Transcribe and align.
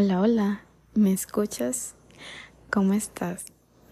Hola, 0.00 0.20
hola, 0.20 0.60
¿me 0.94 1.12
escuchas? 1.12 1.96
¿Cómo 2.70 2.94
estás? 2.94 3.46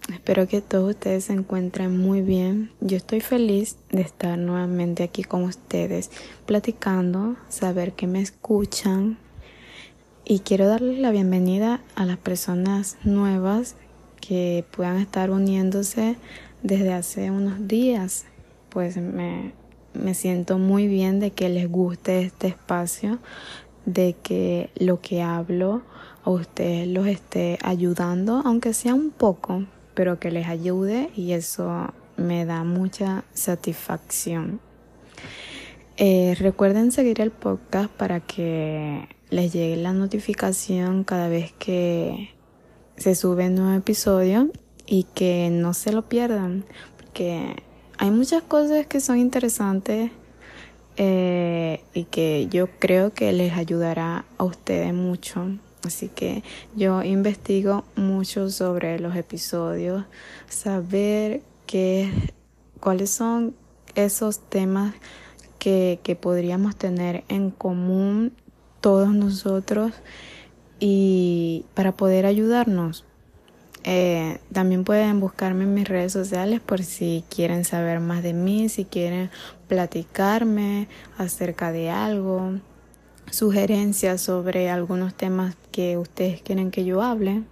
Espero 0.09 0.46
que 0.46 0.61
todos 0.61 0.90
ustedes 0.90 1.25
se 1.25 1.32
encuentren 1.32 1.98
muy 1.98 2.21
bien. 2.21 2.71
Yo 2.80 2.96
estoy 2.96 3.21
feliz 3.21 3.77
de 3.91 4.02
estar 4.02 4.38
nuevamente 4.38 5.02
aquí 5.02 5.24
con 5.24 5.42
ustedes 5.42 6.12
platicando, 6.46 7.34
saber 7.48 7.95
que 7.95 8.06
me 8.06 8.20
escuchan 8.20 9.19
y 10.24 10.38
quiero 10.38 10.69
darles 10.69 11.00
la 11.00 11.11
bienvenida 11.11 11.80
a 11.96 12.05
las 12.05 12.18
personas 12.18 12.98
nuevas 13.02 13.75
que 14.20 14.64
puedan 14.70 14.98
estar 14.98 15.32
uniéndose 15.32 16.14
desde 16.62 16.93
hace 16.93 17.32
unos 17.32 17.66
días. 17.66 18.27
Pues 18.68 18.96
me, 18.96 19.54
me 19.93 20.15
siento 20.15 20.57
muy 20.57 20.87
bien 20.87 21.18
de 21.18 21.32
que 21.32 21.48
les 21.48 21.68
guste 21.68 22.20
este 22.20 22.46
espacio 22.46 23.18
de 23.87 24.16
que 24.23 24.70
lo 24.77 25.01
que 25.01 25.23
hablo 25.23 25.82
a 26.27 26.30
ustedes 26.30 26.89
los 26.89 27.07
esté 27.07 27.57
ayudando, 27.62 28.43
aunque 28.45 28.75
sea 28.75 28.95
un 28.95 29.11
poco, 29.11 29.65
pero 29.95 30.19
que 30.19 30.33
les 30.33 30.49
ayude 30.49 31.11
y 31.15 31.33
eso 31.33 31.93
me 32.16 32.45
da 32.45 32.65
mucha 32.65 33.25
satisfacción. 33.33 34.61
Eh, 35.97 36.35
recuerden 36.39 36.91
seguir 36.91 37.21
el 37.21 37.30
podcast 37.30 37.91
para 37.91 38.21
que 38.21 39.09
les 39.30 39.52
llegue 39.52 39.77
la 39.77 39.93
notificación 39.93 41.05
cada 41.05 41.29
vez 41.29 41.52
que 41.52 42.30
se 42.97 43.15
sube 43.15 43.47
un 43.47 43.55
nuevo 43.55 43.79
episodio 43.79 44.51
y 44.85 45.05
que 45.15 45.49
no 45.52 45.74
se 45.74 45.93
lo 45.93 46.02
pierdan, 46.09 46.65
porque 46.97 47.63
hay 47.99 48.11
muchas 48.11 48.43
cosas 48.43 48.87
que 48.88 49.01
son 49.01 49.19
interesantes 49.19 50.11
eh, 50.97 51.85
y 51.95 52.05
que 52.05 52.49
yo 52.51 52.66
creo 52.80 53.13
que 53.15 53.33
les 53.33 53.52
ayudará 53.52 54.24
a 54.38 54.45
ustedes 54.45 54.93
mucho. 54.93 55.46
Así 55.87 56.09
que 56.09 56.42
yo 56.74 57.02
investigo 57.02 57.84
mucho 57.96 58.51
sobre 58.51 58.98
los 58.98 59.16
episodios, 59.16 60.04
saber 60.48 61.43
qué, 61.66 62.10
cuáles 62.80 63.10
son 63.10 63.54
esos 63.95 64.41
temas 64.41 64.94
que, 65.59 66.00
que 66.03 66.16
podríamos 66.16 66.76
tener 66.76 67.25
en 67.28 67.50
común 67.50 68.32
todos 68.81 69.12
nosotros 69.15 69.93
y 70.78 71.65
para 71.75 71.93
poder 71.93 72.26
ayudarnos. 72.26 73.04
Eh, 73.88 74.38
también 74.53 74.82
pueden 74.82 75.21
buscarme 75.21 75.62
en 75.62 75.75
mis 75.75 75.88
redes 75.88 76.12
sociales 76.12 76.60
por 76.60 76.82
si 76.82 77.22
quieren 77.31 77.65
saber 77.65 78.00
más 78.00 78.25
de 78.25 78.32
mí, 78.32 78.69
si 78.69 78.84
quieren 78.84 79.31
platicarme 79.69 80.88
acerca 81.16 81.71
de 81.71 81.91
algo, 81.91 82.54
sugerencias 83.31 84.21
sobre 84.21 84.71
algunos 84.71 85.15
temas 85.15 85.56
que 85.72 85.97
ustedes 85.97 86.43
quieren 86.43 86.71
que 86.71 86.84
yo 86.84 87.03
hable. 87.03 87.43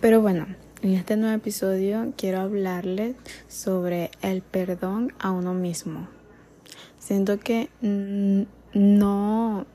Pero 0.00 0.20
bueno, 0.20 0.46
en 0.82 0.94
este 0.94 1.16
nuevo 1.16 1.34
episodio 1.34 2.12
quiero 2.16 2.40
hablarles 2.40 3.16
sobre 3.48 4.10
el 4.20 4.42
perdón 4.42 5.12
a 5.18 5.30
uno 5.30 5.54
mismo. 5.54 6.08
Siento 6.98 7.38
que 7.38 7.68
no, 7.80 9.66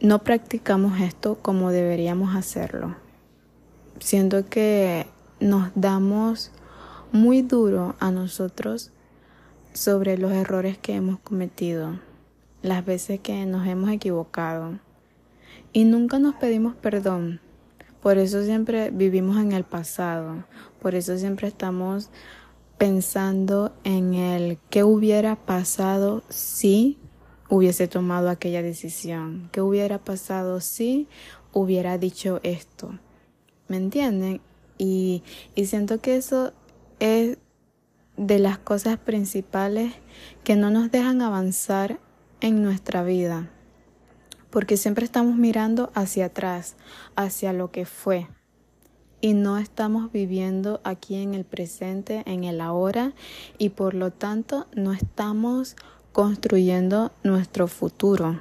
no 0.00 0.18
practicamos 0.24 1.00
esto 1.00 1.38
como 1.42 1.70
deberíamos 1.70 2.34
hacerlo 2.36 2.96
siento 4.00 4.46
que 4.46 5.06
nos 5.40 5.70
damos 5.74 6.50
muy 7.12 7.42
duro 7.42 7.94
a 7.98 8.10
nosotros 8.10 8.90
sobre 9.72 10.18
los 10.18 10.32
errores 10.32 10.78
que 10.78 10.94
hemos 10.94 11.18
cometido, 11.20 11.98
las 12.66 12.84
veces 12.84 13.20
que 13.20 13.46
nos 13.46 13.66
hemos 13.66 13.90
equivocado 13.90 14.78
y 15.72 15.84
nunca 15.84 16.18
nos 16.18 16.34
pedimos 16.36 16.74
perdón. 16.74 17.40
Por 18.02 18.18
eso 18.18 18.44
siempre 18.44 18.90
vivimos 18.90 19.36
en 19.38 19.52
el 19.52 19.64
pasado, 19.64 20.44
por 20.80 20.94
eso 20.94 21.18
siempre 21.18 21.48
estamos 21.48 22.10
pensando 22.78 23.74
en 23.84 24.14
el 24.14 24.58
qué 24.70 24.84
hubiera 24.84 25.36
pasado 25.36 26.22
si 26.28 26.98
hubiese 27.48 27.88
tomado 27.88 28.28
aquella 28.28 28.62
decisión, 28.62 29.48
qué 29.52 29.60
hubiera 29.60 29.98
pasado 29.98 30.60
si 30.60 31.08
hubiera 31.52 31.98
dicho 31.98 32.40
esto. 32.42 32.98
¿Me 33.68 33.76
entienden? 33.76 34.40
Y, 34.78 35.22
y 35.54 35.66
siento 35.66 36.00
que 36.00 36.16
eso 36.16 36.52
es 37.00 37.38
de 38.16 38.38
las 38.38 38.58
cosas 38.58 38.98
principales 38.98 39.92
que 40.44 40.56
no 40.56 40.70
nos 40.70 40.90
dejan 40.90 41.22
avanzar 41.22 41.98
en 42.40 42.62
nuestra 42.62 43.02
vida. 43.02 43.50
Porque 44.50 44.76
siempre 44.76 45.04
estamos 45.04 45.36
mirando 45.36 45.90
hacia 45.94 46.26
atrás, 46.26 46.76
hacia 47.14 47.52
lo 47.52 47.70
que 47.70 47.86
fue. 47.86 48.28
Y 49.20 49.34
no 49.34 49.58
estamos 49.58 50.12
viviendo 50.12 50.80
aquí 50.84 51.16
en 51.16 51.34
el 51.34 51.44
presente, 51.44 52.22
en 52.26 52.44
el 52.44 52.60
ahora, 52.60 53.12
y 53.58 53.70
por 53.70 53.94
lo 53.94 54.12
tanto 54.12 54.66
no 54.74 54.92
estamos 54.92 55.76
construyendo 56.12 57.12
nuestro 57.22 57.66
futuro. 57.66 58.40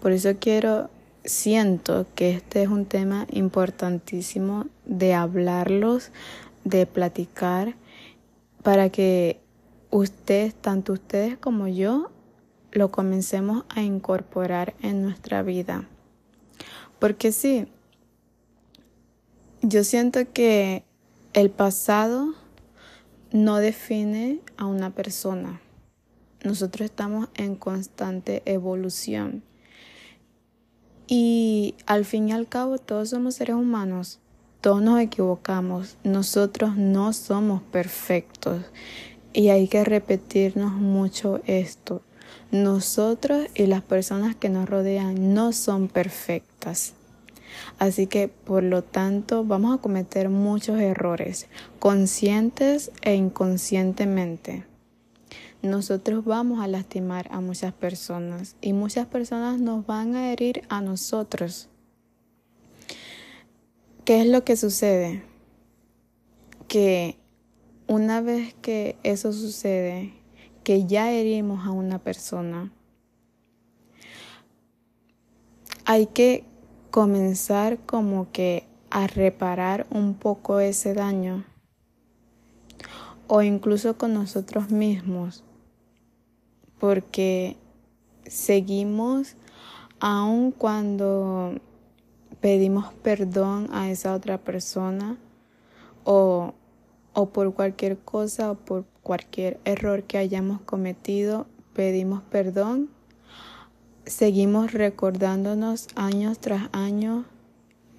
Por 0.00 0.12
eso 0.12 0.30
quiero 0.38 0.90
siento 1.24 2.06
que 2.14 2.32
este 2.32 2.62
es 2.62 2.68
un 2.68 2.84
tema 2.84 3.26
importantísimo 3.30 4.66
de 4.84 5.14
hablarlos, 5.14 6.10
de 6.64 6.86
platicar, 6.86 7.76
para 8.62 8.88
que 8.90 9.40
ustedes, 9.90 10.54
tanto 10.54 10.92
ustedes 10.92 11.36
como 11.36 11.68
yo, 11.68 12.10
lo 12.74 12.90
comencemos 12.90 13.64
a 13.70 13.82
incorporar 13.82 14.74
en 14.82 15.02
nuestra 15.02 15.42
vida. 15.42 15.88
Porque 16.98 17.32
sí, 17.32 17.66
yo 19.62 19.84
siento 19.84 20.32
que 20.32 20.84
el 21.32 21.50
pasado 21.50 22.34
no 23.32 23.56
define 23.56 24.40
a 24.56 24.66
una 24.66 24.90
persona. 24.90 25.60
Nosotros 26.44 26.84
estamos 26.84 27.28
en 27.34 27.56
constante 27.56 28.42
evolución 28.44 29.42
y 31.06 31.74
al 31.86 32.04
fin 32.04 32.28
y 32.28 32.32
al 32.32 32.48
cabo 32.48 32.78
todos 32.78 33.10
somos 33.10 33.36
seres 33.36 33.56
humanos, 33.56 34.20
todos 34.60 34.82
nos 34.82 35.00
equivocamos, 35.00 35.96
nosotros 36.04 36.76
no 36.76 37.12
somos 37.12 37.62
perfectos 37.62 38.64
y 39.32 39.48
hay 39.48 39.68
que 39.68 39.84
repetirnos 39.84 40.72
mucho 40.72 41.40
esto. 41.46 42.02
Nosotros 42.54 43.48
y 43.54 43.66
las 43.66 43.82
personas 43.82 44.36
que 44.36 44.48
nos 44.48 44.68
rodean 44.68 45.34
no 45.34 45.52
son 45.52 45.88
perfectas. 45.88 46.94
Así 47.78 48.06
que 48.06 48.28
por 48.28 48.62
lo 48.62 48.82
tanto 48.82 49.44
vamos 49.44 49.76
a 49.76 49.80
cometer 49.82 50.28
muchos 50.28 50.78
errores, 50.80 51.48
conscientes 51.78 52.92
e 53.02 53.14
inconscientemente 53.14 54.64
nosotros 55.64 56.24
vamos 56.24 56.62
a 56.62 56.68
lastimar 56.68 57.28
a 57.30 57.40
muchas 57.40 57.72
personas 57.72 58.56
y 58.60 58.72
muchas 58.72 59.06
personas 59.06 59.60
nos 59.60 59.86
van 59.86 60.14
a 60.14 60.32
herir 60.32 60.62
a 60.68 60.80
nosotros. 60.80 61.68
¿Qué 64.04 64.20
es 64.20 64.26
lo 64.26 64.44
que 64.44 64.56
sucede? 64.56 65.22
Que 66.68 67.16
una 67.86 68.20
vez 68.20 68.54
que 68.60 68.96
eso 69.02 69.32
sucede, 69.32 70.12
que 70.64 70.86
ya 70.86 71.12
herimos 71.12 71.66
a 71.66 71.70
una 71.70 71.98
persona, 72.00 72.72
hay 75.84 76.06
que 76.06 76.44
comenzar 76.90 77.78
como 77.78 78.32
que 78.32 78.66
a 78.90 79.06
reparar 79.06 79.86
un 79.90 80.14
poco 80.14 80.58
ese 80.58 80.94
daño. 80.94 81.44
O 83.26 83.42
incluso 83.42 83.96
con 83.96 84.14
nosotros 84.14 84.70
mismos 84.70 85.44
porque 86.78 87.56
seguimos 88.26 89.36
aun 89.98 90.50
cuando 90.50 91.54
pedimos 92.40 92.92
perdón 93.02 93.68
a 93.72 93.90
esa 93.90 94.14
otra 94.14 94.36
persona 94.36 95.16
o, 96.04 96.52
o 97.14 97.28
por 97.30 97.54
cualquier 97.54 97.96
cosa 97.98 98.50
o 98.50 98.54
por 98.56 98.84
cualquier 99.04 99.60
error 99.64 100.02
que 100.02 100.18
hayamos 100.18 100.60
cometido, 100.62 101.46
pedimos 101.74 102.22
perdón, 102.22 102.90
seguimos 104.04 104.72
recordándonos 104.72 105.86
años 105.94 106.40
tras 106.40 106.68
año 106.72 107.24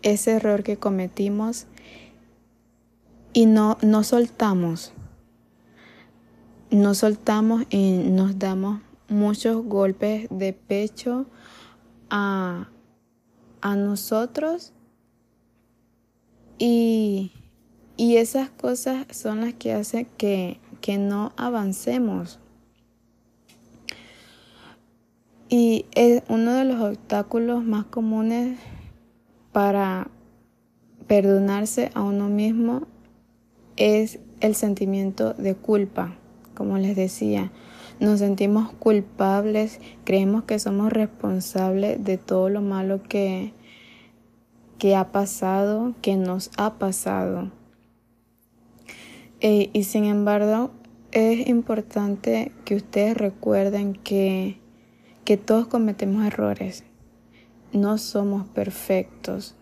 ese 0.02 0.32
error 0.32 0.64
que 0.64 0.78
cometimos 0.78 1.68
y 3.34 3.46
no, 3.46 3.78
no 3.82 4.04
soltamos. 4.04 4.94
Nos 6.72 7.00
soltamos 7.00 7.64
y 7.70 7.98
nos 7.98 8.38
damos 8.40 8.82
muchos 9.08 9.64
golpes 9.66 10.28
de 10.30 10.54
pecho 10.54 11.26
a, 12.10 12.70
a 13.62 13.76
nosotros. 13.76 14.74
Y, 16.58 17.32
y, 17.98 18.18
esas 18.18 18.50
cosas 18.50 19.06
son 19.12 19.42
las 19.42 19.54
que 19.56 19.74
hacen 19.74 20.08
que, 20.18 20.62
que 20.86 21.00
no 21.00 21.34
avancemos. 21.36 22.38
Y 25.50 25.88
es 25.96 26.22
uno 26.30 26.54
de 26.54 26.64
los 26.64 26.80
obstáculos 26.80 27.64
más 27.64 27.86
comunes 27.86 28.60
para 29.52 30.12
perdonarse 31.08 31.90
a 31.96 32.04
uno 32.04 32.30
mismo 32.30 32.84
es 33.78 34.20
el 34.42 34.54
sentimiento 34.54 35.34
de 35.34 35.56
culpa, 35.56 36.18
como 36.54 36.78
les 36.78 36.96
decía. 36.96 37.52
Nos 38.00 38.20
sentimos 38.20 38.72
culpables, 38.74 39.80
creemos 40.04 40.44
que 40.44 40.60
somos 40.60 40.94
responsables 40.94 42.04
de 42.04 42.20
todo 42.20 42.50
lo 42.50 42.62
malo 42.62 43.02
que, 43.02 43.54
que 44.78 44.96
ha 44.96 45.12
pasado, 45.12 45.96
que 46.04 46.16
nos 46.16 46.52
ha 46.58 46.76
pasado. 46.76 47.50
Eh, 49.48 49.70
y 49.74 49.84
sin 49.84 50.06
embargo, 50.06 50.72
es 51.12 51.48
importante 51.48 52.52
que 52.66 52.74
ustedes 52.74 53.16
recuerden 53.16 53.94
que, 53.94 54.58
que 55.24 55.38
todos 55.38 55.68
cometemos 55.68 56.26
errores. 56.26 56.84
No 57.72 58.00
somos 58.00 58.48
perfectos. 58.48 59.54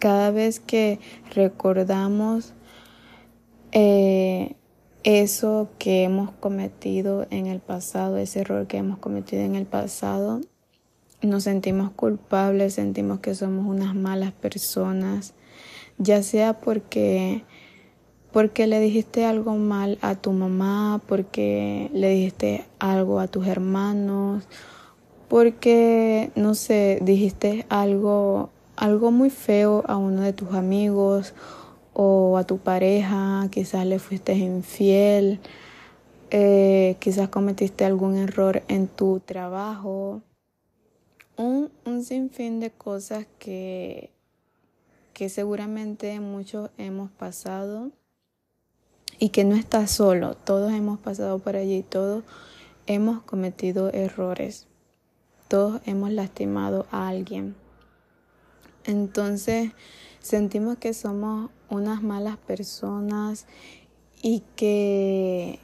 Cada 0.00 0.32
vez 0.32 0.58
que 0.58 0.98
recordamos 1.32 2.54
eh, 3.70 4.56
eso 5.04 5.68
que 5.78 6.02
hemos 6.02 6.32
cometido 6.32 7.28
en 7.30 7.46
el 7.46 7.60
pasado, 7.60 8.16
ese 8.16 8.40
error 8.40 8.66
que 8.66 8.78
hemos 8.78 8.98
cometido 8.98 9.42
en 9.42 9.54
el 9.54 9.66
pasado, 9.66 10.40
nos 11.22 11.44
sentimos 11.44 11.92
culpables, 11.92 12.74
sentimos 12.74 13.20
que 13.20 13.36
somos 13.36 13.64
unas 13.64 13.94
malas 13.94 14.32
personas, 14.32 15.34
ya 15.98 16.24
sea 16.24 16.54
porque 16.54 17.44
porque 18.32 18.66
le 18.66 18.80
dijiste 18.80 19.24
algo 19.24 19.56
mal 19.56 19.98
a 20.02 20.14
tu 20.14 20.32
mamá, 20.32 21.00
porque 21.06 21.90
le 21.92 22.10
dijiste 22.10 22.64
algo 22.78 23.20
a 23.20 23.28
tus 23.28 23.46
hermanos, 23.46 24.44
porque 25.28 26.30
no 26.34 26.54
sé, 26.54 26.98
dijiste 27.02 27.66
algo 27.68 28.50
algo 28.78 29.10
muy 29.10 29.28
feo 29.30 29.82
a 29.88 29.96
uno 29.96 30.22
de 30.22 30.32
tus 30.32 30.54
amigos 30.54 31.34
o 31.94 32.38
a 32.38 32.44
tu 32.44 32.58
pareja, 32.58 33.48
quizás 33.50 33.84
le 33.84 33.98
fuiste 33.98 34.34
infiel, 34.34 35.40
eh, 36.30 36.96
quizás 37.00 37.28
cometiste 37.28 37.84
algún 37.84 38.16
error 38.16 38.62
en 38.68 38.86
tu 38.86 39.20
trabajo, 39.20 40.22
un, 41.36 41.70
un 41.84 42.04
sinfín 42.04 42.60
de 42.60 42.70
cosas 42.70 43.26
que, 43.40 44.10
que 45.12 45.28
seguramente 45.28 46.20
muchos 46.20 46.70
hemos 46.78 47.10
pasado 47.10 47.90
y 49.18 49.30
que 49.30 49.44
no 49.44 49.56
estás 49.56 49.90
solo, 49.90 50.34
todos 50.34 50.72
hemos 50.72 50.98
pasado 50.98 51.38
por 51.38 51.56
allí, 51.56 51.82
todos 51.82 52.24
hemos 52.86 53.22
cometido 53.22 53.92
errores, 53.92 54.66
todos 55.48 55.80
hemos 55.86 56.10
lastimado 56.10 56.86
a 56.90 57.08
alguien. 57.08 57.54
Entonces 58.84 59.72
sentimos 60.20 60.78
que 60.78 60.94
somos 60.94 61.50
unas 61.68 62.02
malas 62.02 62.36
personas 62.38 63.46
y 64.22 64.42
que 64.56 65.60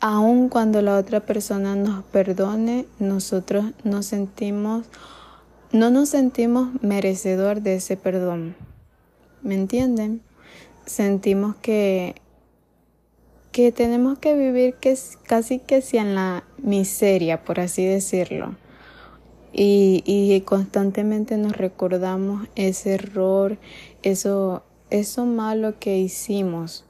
aun 0.00 0.48
cuando 0.48 0.82
la 0.82 0.96
otra 0.98 1.20
persona 1.20 1.76
nos 1.76 2.04
perdone, 2.04 2.86
nosotros 2.98 3.66
nos 3.84 4.06
sentimos, 4.06 4.86
no 5.72 5.90
nos 5.90 6.10
sentimos 6.10 6.82
merecedor 6.82 7.62
de 7.62 7.76
ese 7.76 7.96
perdón. 7.96 8.56
¿Me 9.42 9.54
entienden? 9.54 10.22
Sentimos 10.86 11.56
que, 11.56 12.14
que 13.52 13.72
tenemos 13.72 14.18
que 14.18 14.34
vivir 14.34 14.74
que, 14.74 14.96
casi 15.24 15.58
que 15.58 15.82
si 15.82 15.98
en 15.98 16.14
la 16.14 16.44
miseria, 16.58 17.44
por 17.44 17.60
así 17.60 17.84
decirlo 17.84 18.56
y, 19.58 20.42
constantemente 20.42 21.36
nos 21.38 21.56
recordamos 21.56 22.48
ese 22.56 22.94
error, 22.94 23.58
eso, 24.02 24.62
eso 24.90 25.24
malo 25.24 25.78
que 25.78 25.98
hicimos 25.98 26.84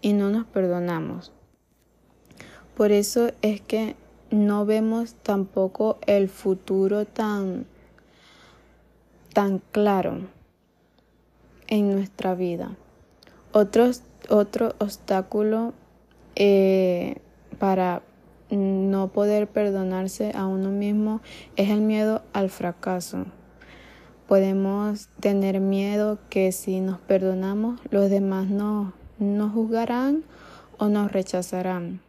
y 0.00 0.14
no 0.14 0.30
nos 0.30 0.46
perdonamos. 0.46 1.32
Por 2.76 2.90
eso 2.90 3.30
es 3.42 3.60
que 3.60 3.96
no 4.30 4.64
vemos 4.64 5.14
tampoco 5.22 5.98
el 6.06 6.30
futuro 6.30 7.04
tan, 7.04 7.66
tan 9.34 9.58
claro 9.72 10.20
en 11.72 11.90
nuestra 11.90 12.34
vida. 12.34 12.76
Otro, 13.50 13.90
otro 14.28 14.74
obstáculo 14.78 15.72
eh, 16.36 17.16
para 17.58 18.02
no 18.50 19.08
poder 19.08 19.48
perdonarse 19.48 20.32
a 20.34 20.46
uno 20.46 20.68
mismo 20.68 21.22
es 21.56 21.70
el 21.70 21.80
miedo 21.80 22.20
al 22.34 22.50
fracaso. 22.50 23.24
Podemos 24.28 25.08
tener 25.20 25.60
miedo 25.60 26.18
que 26.28 26.52
si 26.52 26.80
nos 26.80 26.98
perdonamos 26.98 27.80
los 27.90 28.10
demás 28.10 28.50
no 28.50 28.92
nos 29.18 29.52
juzgarán 29.52 30.24
o 30.76 30.88
nos 30.88 31.10
rechazarán. 31.10 32.02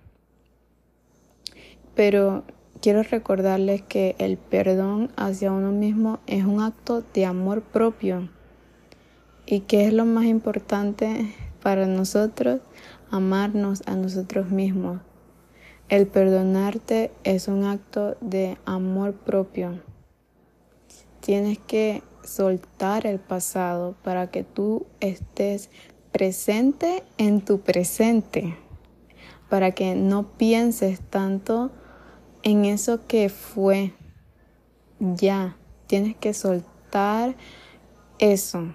Pero 1.96 2.44
quiero 2.82 3.02
recordarles 3.02 3.82
que 3.82 4.18
el 4.18 4.36
perdón 4.36 5.10
hacia 5.16 5.54
uno 5.54 5.72
mismo 5.72 6.20
es 6.28 6.44
un 6.44 6.62
acto 6.62 7.02
de 7.14 7.26
amor 7.26 7.62
propio 7.62 8.28
y 9.46 9.62
que 9.62 9.88
es 9.88 9.94
lo 9.94 10.06
más 10.06 10.26
importante 10.26 11.36
para 11.62 11.88
nosotros, 11.88 12.62
amarnos 13.10 13.84
a 13.86 13.96
nosotros 13.96 14.50
mismos. 14.50 15.02
El 15.90 16.08
perdonarte 16.08 17.12
es 17.24 17.48
un 17.48 17.66
acto 17.66 18.18
de 18.22 18.58
amor 18.66 19.14
propio. 19.14 19.82
Tienes 21.20 21.60
que 21.60 22.04
soltar 22.24 23.06
el 23.06 23.20
pasado 23.20 23.96
para 24.04 24.32
que 24.32 24.44
tú 24.44 24.88
estés 25.00 25.70
presente 26.12 27.04
en 27.18 27.42
tu 27.42 27.60
presente, 27.62 28.56
para 29.50 29.72
que 29.72 29.96
no 29.96 30.24
pienses 30.38 31.00
tanto 31.02 31.72
en 32.44 32.66
eso 32.66 33.06
que 33.08 33.30
fue. 33.30 33.94
Ya, 35.00 35.58
tienes 35.88 36.16
que 36.16 36.34
soltar 36.34 37.36
eso. 38.20 38.74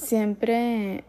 Siempre 0.00 1.04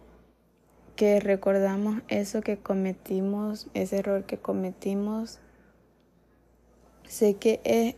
que 0.97 1.21
recordamos 1.21 2.01
eso 2.09 2.41
que 2.41 2.57
cometimos, 2.57 3.67
ese 3.73 3.99
error 3.99 4.25
que 4.25 4.37
cometimos, 4.37 5.39
sé 7.07 7.35
que 7.35 7.95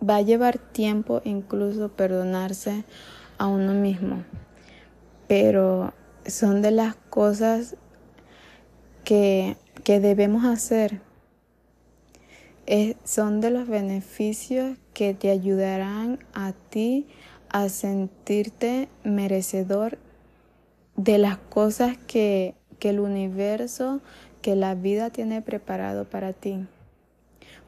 va 0.00 0.16
a 0.16 0.22
llevar 0.22 0.58
tiempo 0.58 1.22
incluso 1.24 1.88
perdonarse 1.88 2.84
a 3.36 3.48
uno 3.48 3.74
mismo, 3.74 4.22
pero 5.26 5.92
son 6.24 6.62
de 6.62 6.70
las 6.70 6.94
cosas 6.94 7.76
que, 9.04 9.56
que 9.82 9.98
debemos 9.98 10.44
hacer. 10.44 11.00
son 13.04 13.40
de 13.40 13.50
los 13.50 13.66
beneficios 13.66 14.78
que 14.94 15.14
te 15.14 15.30
ayudarán 15.30 16.20
a 16.32 16.52
ti 16.70 17.08
a 17.48 17.68
sentirte 17.68 18.88
merecedor 19.02 19.98
de 20.96 21.18
las 21.18 21.38
cosas 21.38 21.96
que, 22.06 22.54
que 22.78 22.90
el 22.90 23.00
universo, 23.00 24.00
que 24.40 24.56
la 24.56 24.74
vida 24.74 25.10
tiene 25.10 25.42
preparado 25.42 26.04
para 26.04 26.32
ti. 26.32 26.66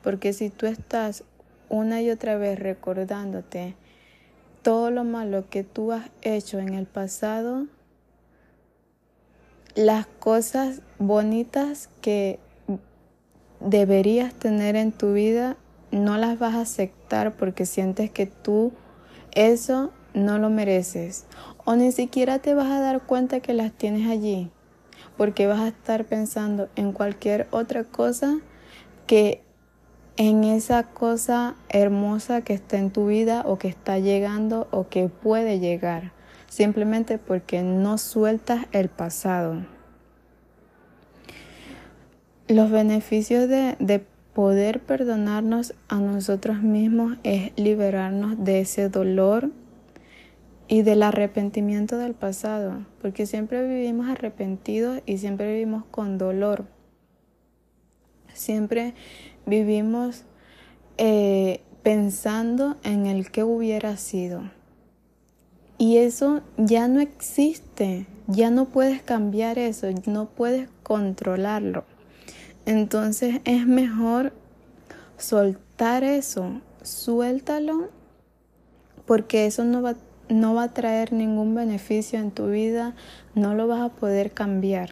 Porque 0.02 0.33
si 0.33 0.50
tú 0.50 0.66
estás 0.66 1.25
una 1.69 2.02
y 2.02 2.11
otra 2.11 2.37
vez 2.37 2.59
recordándote 2.59 3.75
todo 4.62 4.90
lo 4.90 5.04
malo 5.04 5.49
que 5.50 5.62
tú 5.64 5.93
has 5.93 6.11
hecho 6.23 6.59
en 6.59 6.75
el 6.75 6.87
pasado, 6.87 7.66
las 9.75 10.07
cosas 10.07 10.83
bonitas 10.99 11.88
que 12.00 12.38
deberías 13.61 14.35
tener 14.35 14.76
en 14.76 14.93
tu 14.93 15.12
vida 15.12 15.57
no 15.90 16.16
las 16.16 16.38
vas 16.38 16.54
a 16.54 16.62
aceptar 16.62 17.37
porque 17.37 17.66
sientes 17.66 18.11
que 18.11 18.26
tú 18.26 18.73
eso 19.33 19.90
no 20.12 20.38
lo 20.38 20.50
mereces 20.50 21.26
o 21.64 21.76
ni 21.76 21.92
siquiera 21.92 22.38
te 22.38 22.54
vas 22.54 22.71
a 22.71 22.80
dar 22.80 23.02
cuenta 23.02 23.40
que 23.40 23.54
las 23.54 23.73
tienes 23.73 24.09
allí 24.09 24.50
porque 25.16 25.47
vas 25.47 25.61
a 25.61 25.68
estar 25.68 26.04
pensando 26.04 26.68
en 26.76 26.92
cualquier 26.92 27.47
otra 27.50 27.85
cosa 27.85 28.38
que 29.06 29.42
en 30.16 30.44
esa 30.44 30.85
cosa 30.85 31.56
hermosa 31.68 32.42
que 32.42 32.54
está 32.54 32.78
en 32.78 32.90
tu 32.90 33.06
vida 33.06 33.42
o 33.47 33.59
que 33.59 33.68
está 33.68 33.99
llegando 33.99 34.68
o 34.71 34.88
que 34.88 35.09
puede 35.09 35.59
llegar, 35.59 36.12
simplemente 36.49 37.18
porque 37.18 37.62
no 37.62 37.99
sueltas 37.99 38.66
el 38.73 38.88
pasado. 38.88 39.66
Los 42.47 42.71
beneficios 42.71 43.49
de, 43.49 43.76
de 43.80 44.04
poder 44.35 44.80
perdonarnos 44.80 45.75
a 45.88 45.97
nosotros 45.97 46.62
mismos 46.62 47.16
es 47.25 47.52
liberarnos 47.56 48.44
de 48.44 48.61
ese 48.61 48.88
dolor 48.88 49.50
y 50.68 50.83
del 50.83 51.02
arrepentimiento 51.02 51.99
del 51.99 52.14
pasado, 52.14 52.87
porque 53.02 53.26
siempre 53.26 53.66
vivimos 53.66 54.09
arrepentidos 54.09 55.00
y 55.06 55.18
siempre 55.18 55.52
vivimos 55.52 55.85
con 55.90 56.18
dolor. 56.18 56.66
Siempre 58.33 58.94
vivimos 59.47 60.25
eh, 60.97 61.61
pensando 61.83 62.76
en 62.83 63.06
el 63.06 63.30
que 63.30 63.44
hubiera 63.44 63.97
sido. 63.97 64.50
Y 65.76 65.99
eso 65.99 66.40
ya 66.56 66.88
no 66.88 67.00
existe, 67.00 68.06
ya 68.26 68.50
no 68.50 68.66
puedes 68.66 69.02
cambiar 69.02 69.59
eso, 69.59 69.88
no 70.06 70.26
puedes 70.26 70.68
controlarlo. 70.83 71.85
Entonces 72.64 73.40
es 73.44 73.66
mejor 73.66 74.33
soltar 75.18 76.04
eso, 76.04 76.61
suéltalo, 76.83 77.90
porque 79.04 79.47
eso 79.47 79.64
no 79.64 79.83
va, 79.83 79.94
no 80.28 80.54
va 80.54 80.64
a 80.64 80.75
traer 80.75 81.12
ningún 81.12 81.54
beneficio 81.54 82.19
en 82.19 82.31
tu 82.31 82.49
vida, 82.49 82.95
no 83.35 83.54
lo 83.54 83.66
vas 83.66 83.81
a 83.83 83.88
poder 83.95 84.33
cambiar. 84.33 84.90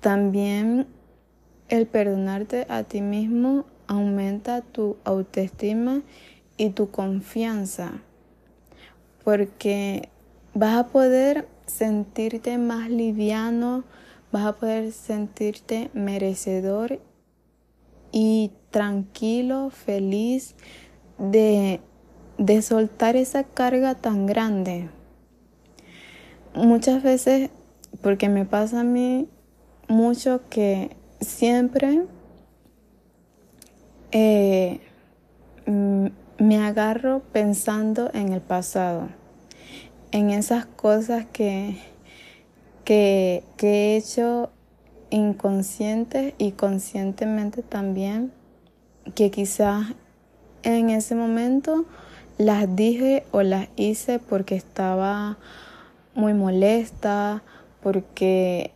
También 0.00 0.86
el 1.68 1.86
perdonarte 1.86 2.66
a 2.68 2.82
ti 2.84 3.00
mismo 3.00 3.64
aumenta 3.86 4.62
tu 4.62 4.96
autoestima 5.04 6.02
y 6.56 6.70
tu 6.70 6.90
confianza 6.90 8.02
porque 9.24 10.08
vas 10.54 10.76
a 10.76 10.86
poder 10.88 11.48
sentirte 11.66 12.58
más 12.58 12.90
liviano, 12.90 13.84
vas 14.30 14.46
a 14.46 14.52
poder 14.56 14.92
sentirte 14.92 15.90
merecedor 15.94 17.00
y 18.10 18.50
tranquilo, 18.70 19.70
feliz 19.70 20.54
de, 21.18 21.80
de 22.42 22.60
soltar 22.60 23.14
esa 23.14 23.44
carga 23.44 23.94
tan 23.94 24.26
grande. 24.26 24.88
Muchas 26.54 27.02
veces, 27.02 27.50
porque 28.00 28.28
me 28.28 28.44
pasa 28.44 28.80
a 28.80 28.84
mí 28.84 29.28
mucho 29.86 30.40
que 30.50 30.96
siempre 31.20 32.02
eh, 34.10 34.80
me 35.66 36.58
agarro 36.58 37.22
pensando 37.32 38.10
en 38.12 38.32
el 38.32 38.40
pasado, 38.40 39.08
en 40.10 40.30
esas 40.30 40.66
cosas 40.66 41.24
que, 41.32 41.78
que, 42.84 43.44
he 43.60 43.96
hecho 43.96 44.50
inconsciente 45.10 46.34
y 46.38 46.52
conscientemente 46.52 47.62
también, 47.62 48.32
que 49.14 49.30
quizás 49.30 49.94
en 50.64 50.90
ese 50.90 51.14
momento 51.14 51.86
las 52.38 52.74
dije 52.74 53.24
o 53.30 53.42
las 53.42 53.68
hice 53.76 54.18
porque 54.18 54.54
estaba 54.56 55.38
muy 56.14 56.34
molesta, 56.34 57.42
porque 57.82 58.72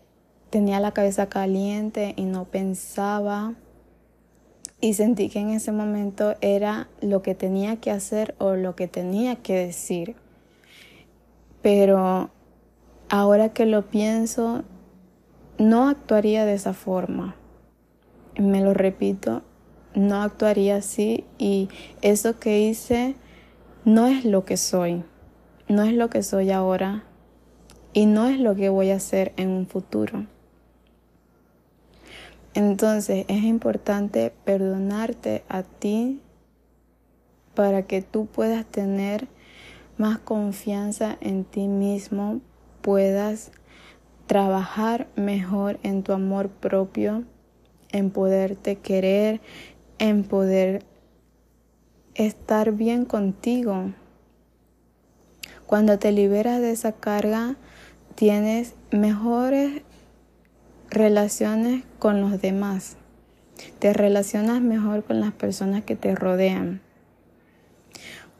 tenía 0.50 0.80
la 0.80 0.92
cabeza 0.92 1.28
caliente 1.28 2.14
y 2.16 2.24
no 2.24 2.44
pensaba 2.44 3.54
y 4.80 4.94
sentí 4.94 5.28
que 5.30 5.40
en 5.40 5.50
ese 5.50 5.72
momento 5.72 6.34
era 6.40 6.88
lo 7.00 7.22
que 7.22 7.34
tenía 7.34 7.76
que 7.76 7.90
hacer 7.90 8.34
o 8.38 8.54
lo 8.54 8.76
que 8.76 8.88
tenía 8.88 9.36
que 9.36 9.54
decir. 9.54 10.14
Pero 11.62 12.30
ahora 13.08 13.48
que 13.50 13.64
lo 13.64 13.82
pienso, 13.82 14.64
no 15.58 15.88
actuaría 15.88 16.44
de 16.44 16.54
esa 16.54 16.74
forma. 16.74 17.36
Me 18.38 18.60
lo 18.60 18.74
repito, 18.74 19.42
no 19.94 20.22
actuaría 20.22 20.76
así 20.76 21.24
y 21.38 21.68
eso 22.02 22.38
que 22.38 22.60
hice 22.60 23.16
no 23.86 24.08
es 24.08 24.24
lo 24.24 24.44
que 24.44 24.56
soy, 24.56 25.04
no 25.68 25.84
es 25.84 25.92
lo 25.92 26.10
que 26.10 26.24
soy 26.24 26.50
ahora 26.50 27.04
y 27.92 28.06
no 28.06 28.26
es 28.26 28.40
lo 28.40 28.56
que 28.56 28.68
voy 28.68 28.90
a 28.90 28.96
hacer 28.96 29.32
en 29.36 29.48
un 29.50 29.68
futuro. 29.68 30.26
Entonces 32.54 33.24
es 33.28 33.44
importante 33.44 34.32
perdonarte 34.44 35.44
a 35.48 35.62
ti 35.62 36.20
para 37.54 37.84
que 37.84 38.02
tú 38.02 38.26
puedas 38.26 38.66
tener 38.66 39.28
más 39.98 40.18
confianza 40.18 41.16
en 41.20 41.44
ti 41.44 41.68
mismo, 41.68 42.40
puedas 42.82 43.52
trabajar 44.26 45.06
mejor 45.14 45.78
en 45.84 46.02
tu 46.02 46.12
amor 46.12 46.48
propio, 46.48 47.22
en 47.92 48.10
poderte 48.10 48.78
querer, 48.78 49.40
en 50.00 50.24
poder 50.24 50.84
estar 52.16 52.72
bien 52.72 53.04
contigo. 53.04 53.92
Cuando 55.66 55.98
te 55.98 56.12
liberas 56.12 56.60
de 56.60 56.70
esa 56.70 56.92
carga, 56.92 57.56
tienes 58.14 58.74
mejores 58.90 59.82
relaciones 60.90 61.84
con 61.98 62.20
los 62.20 62.40
demás. 62.40 62.96
Te 63.78 63.92
relacionas 63.92 64.60
mejor 64.60 65.04
con 65.04 65.20
las 65.20 65.32
personas 65.32 65.84
que 65.84 65.96
te 65.96 66.14
rodean. 66.14 66.80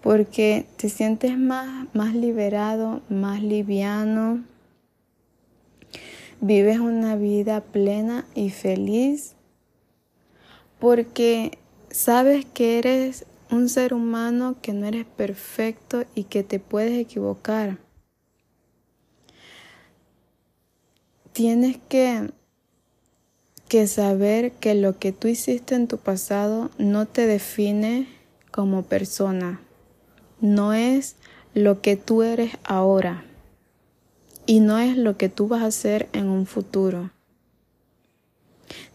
Porque 0.03 0.67
te 0.77 0.89
sientes 0.89 1.37
más, 1.37 1.89
más 1.95 2.15
liberado, 2.15 3.03
más 3.09 3.43
liviano. 3.43 4.45
Vives 6.41 6.79
una 6.79 7.17
vida 7.17 7.61
plena 7.61 8.25
y 8.35 8.51
feliz. 8.51 9.35
Porque 10.79 11.59
sabes 11.91 12.45
que 12.45 12.79
eres 12.79 13.27
un 13.51 13.69
ser 13.69 13.95
humano, 13.95 14.57
que 14.61 14.73
no 14.73 14.87
eres 14.87 15.07
perfecto 15.07 16.05
y 16.15 16.25
que 16.25 16.43
te 16.43 16.59
puedes 16.59 16.99
equivocar. 16.99 17.79
Tienes 21.33 21.79
que 21.89 22.31
que 23.69 23.87
saber 23.89 24.53
que 24.53 24.75
lo 24.75 24.99
que 24.99 25.13
tú 25.13 25.29
hiciste 25.29 25.75
en 25.75 25.89
tu 25.89 25.99
pasado 25.99 26.71
no 26.79 27.07
te 27.07 27.27
define 27.27 28.07
como 28.51 28.85
persona, 28.85 29.61
no 30.41 30.73
es 30.73 31.17
lo 31.53 31.81
que 31.81 31.97
tú 31.97 32.23
eres 32.23 32.53
ahora 32.65 33.25
y 34.47 34.61
no 34.61 34.79
es 34.79 34.97
lo 34.97 35.17
que 35.17 35.29
tú 35.29 35.49
vas 35.49 35.63
a 35.63 35.67
hacer 35.67 36.09
en 36.13 36.29
un 36.29 36.47
futuro. 36.47 37.11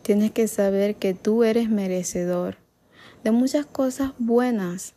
Tienes 0.01 0.31
que 0.31 0.48
saber 0.48 0.96
que 0.96 1.13
tú 1.13 1.43
eres 1.43 1.70
merecedor 1.70 2.58
de 3.24 3.32
muchas 3.32 3.66
cosas 3.66 4.13
buenas. 4.18 4.94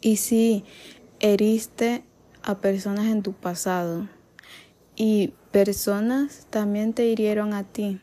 Y 0.00 0.16
si 0.16 0.64
heriste 1.20 2.04
a 2.42 2.58
personas 2.58 3.06
en 3.06 3.22
tu 3.22 3.32
pasado. 3.32 4.08
Y 4.94 5.34
personas 5.50 6.46
también 6.48 6.94
te 6.94 7.06
hirieron 7.06 7.52
a 7.52 7.64
ti, 7.64 8.00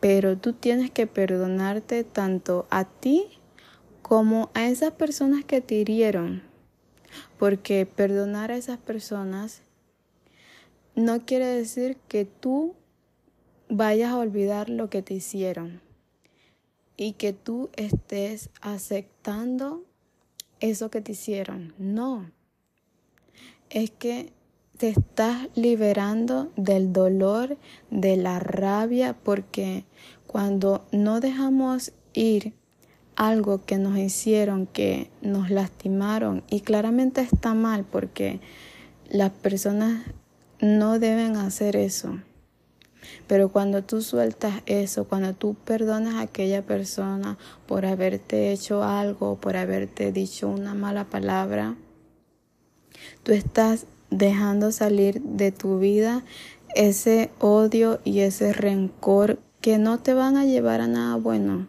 pero 0.00 0.38
tú 0.38 0.54
tienes 0.54 0.90
que 0.90 1.06
perdonarte 1.06 2.04
tanto 2.04 2.66
a 2.70 2.84
ti 2.84 3.26
como 4.00 4.50
a 4.54 4.66
esas 4.68 4.92
personas 4.92 5.44
que 5.44 5.60
te 5.60 5.74
hirieron, 5.74 6.42
porque 7.38 7.84
perdonar 7.84 8.50
a 8.50 8.56
esas 8.56 8.78
personas 8.78 9.60
no 10.94 11.26
quiere 11.26 11.46
decir 11.46 11.98
que 12.08 12.24
tú 12.24 12.74
vayas 13.68 14.12
a 14.12 14.18
olvidar 14.18 14.70
lo 14.70 14.88
que 14.88 15.02
te 15.02 15.12
hicieron 15.12 15.87
y 16.98 17.12
que 17.12 17.32
tú 17.32 17.70
estés 17.76 18.50
aceptando 18.60 19.84
eso 20.60 20.90
que 20.90 21.00
te 21.00 21.12
hicieron. 21.12 21.72
No. 21.78 22.30
Es 23.70 23.90
que 23.90 24.32
te 24.76 24.88
estás 24.88 25.48
liberando 25.54 26.52
del 26.56 26.92
dolor, 26.92 27.56
de 27.90 28.16
la 28.16 28.40
rabia, 28.40 29.16
porque 29.16 29.84
cuando 30.26 30.86
no 30.92 31.20
dejamos 31.20 31.92
ir 32.14 32.54
algo 33.14 33.64
que 33.64 33.78
nos 33.78 33.96
hicieron, 33.96 34.66
que 34.66 35.10
nos 35.22 35.50
lastimaron, 35.50 36.42
y 36.50 36.60
claramente 36.60 37.20
está 37.20 37.54
mal 37.54 37.84
porque 37.84 38.40
las 39.08 39.30
personas 39.30 40.02
no 40.60 40.98
deben 40.98 41.36
hacer 41.36 41.76
eso. 41.76 42.18
Pero 43.26 43.50
cuando 43.50 43.82
tú 43.82 44.02
sueltas 44.02 44.62
eso, 44.66 45.04
cuando 45.04 45.34
tú 45.34 45.54
perdonas 45.54 46.14
a 46.14 46.22
aquella 46.22 46.62
persona 46.62 47.38
por 47.66 47.86
haberte 47.86 48.52
hecho 48.52 48.82
algo, 48.82 49.36
por 49.36 49.56
haberte 49.56 50.12
dicho 50.12 50.48
una 50.48 50.74
mala 50.74 51.04
palabra, 51.04 51.76
tú 53.22 53.32
estás 53.32 53.86
dejando 54.10 54.72
salir 54.72 55.20
de 55.20 55.52
tu 55.52 55.78
vida 55.78 56.24
ese 56.74 57.30
odio 57.40 58.00
y 58.04 58.20
ese 58.20 58.52
rencor 58.52 59.38
que 59.60 59.78
no 59.78 59.98
te 59.98 60.14
van 60.14 60.36
a 60.36 60.44
llevar 60.44 60.80
a 60.80 60.86
nada 60.86 61.16
bueno. 61.16 61.66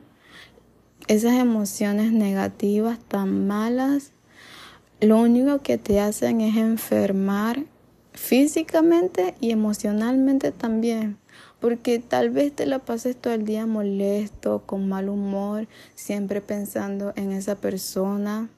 Esas 1.08 1.34
emociones 1.34 2.12
negativas 2.12 3.00
tan 3.00 3.48
malas, 3.48 4.12
lo 5.02 5.18
único 5.18 5.60
que 5.60 5.78
te 5.78 6.00
hacen 6.00 6.42
es 6.42 6.56
enfermar 6.58 7.64
físicamente 8.14 9.36
y 9.40 9.52
emocionalmente 9.52 10.52
también. 10.52 11.18
Porque 11.60 12.00
tal 12.00 12.30
vez 12.30 12.54
te 12.54 12.66
la 12.66 12.80
pases 12.80 13.16
todo 13.16 13.34
el 13.34 13.46
día 13.46 13.66
molesto, 13.66 14.64
con 14.66 14.88
mal 14.88 15.10
humor, 15.10 15.68
siempre 15.96 16.42
pensando 16.42 17.14
en 17.16 17.32
esa 17.32 17.56
persona 17.56 18.50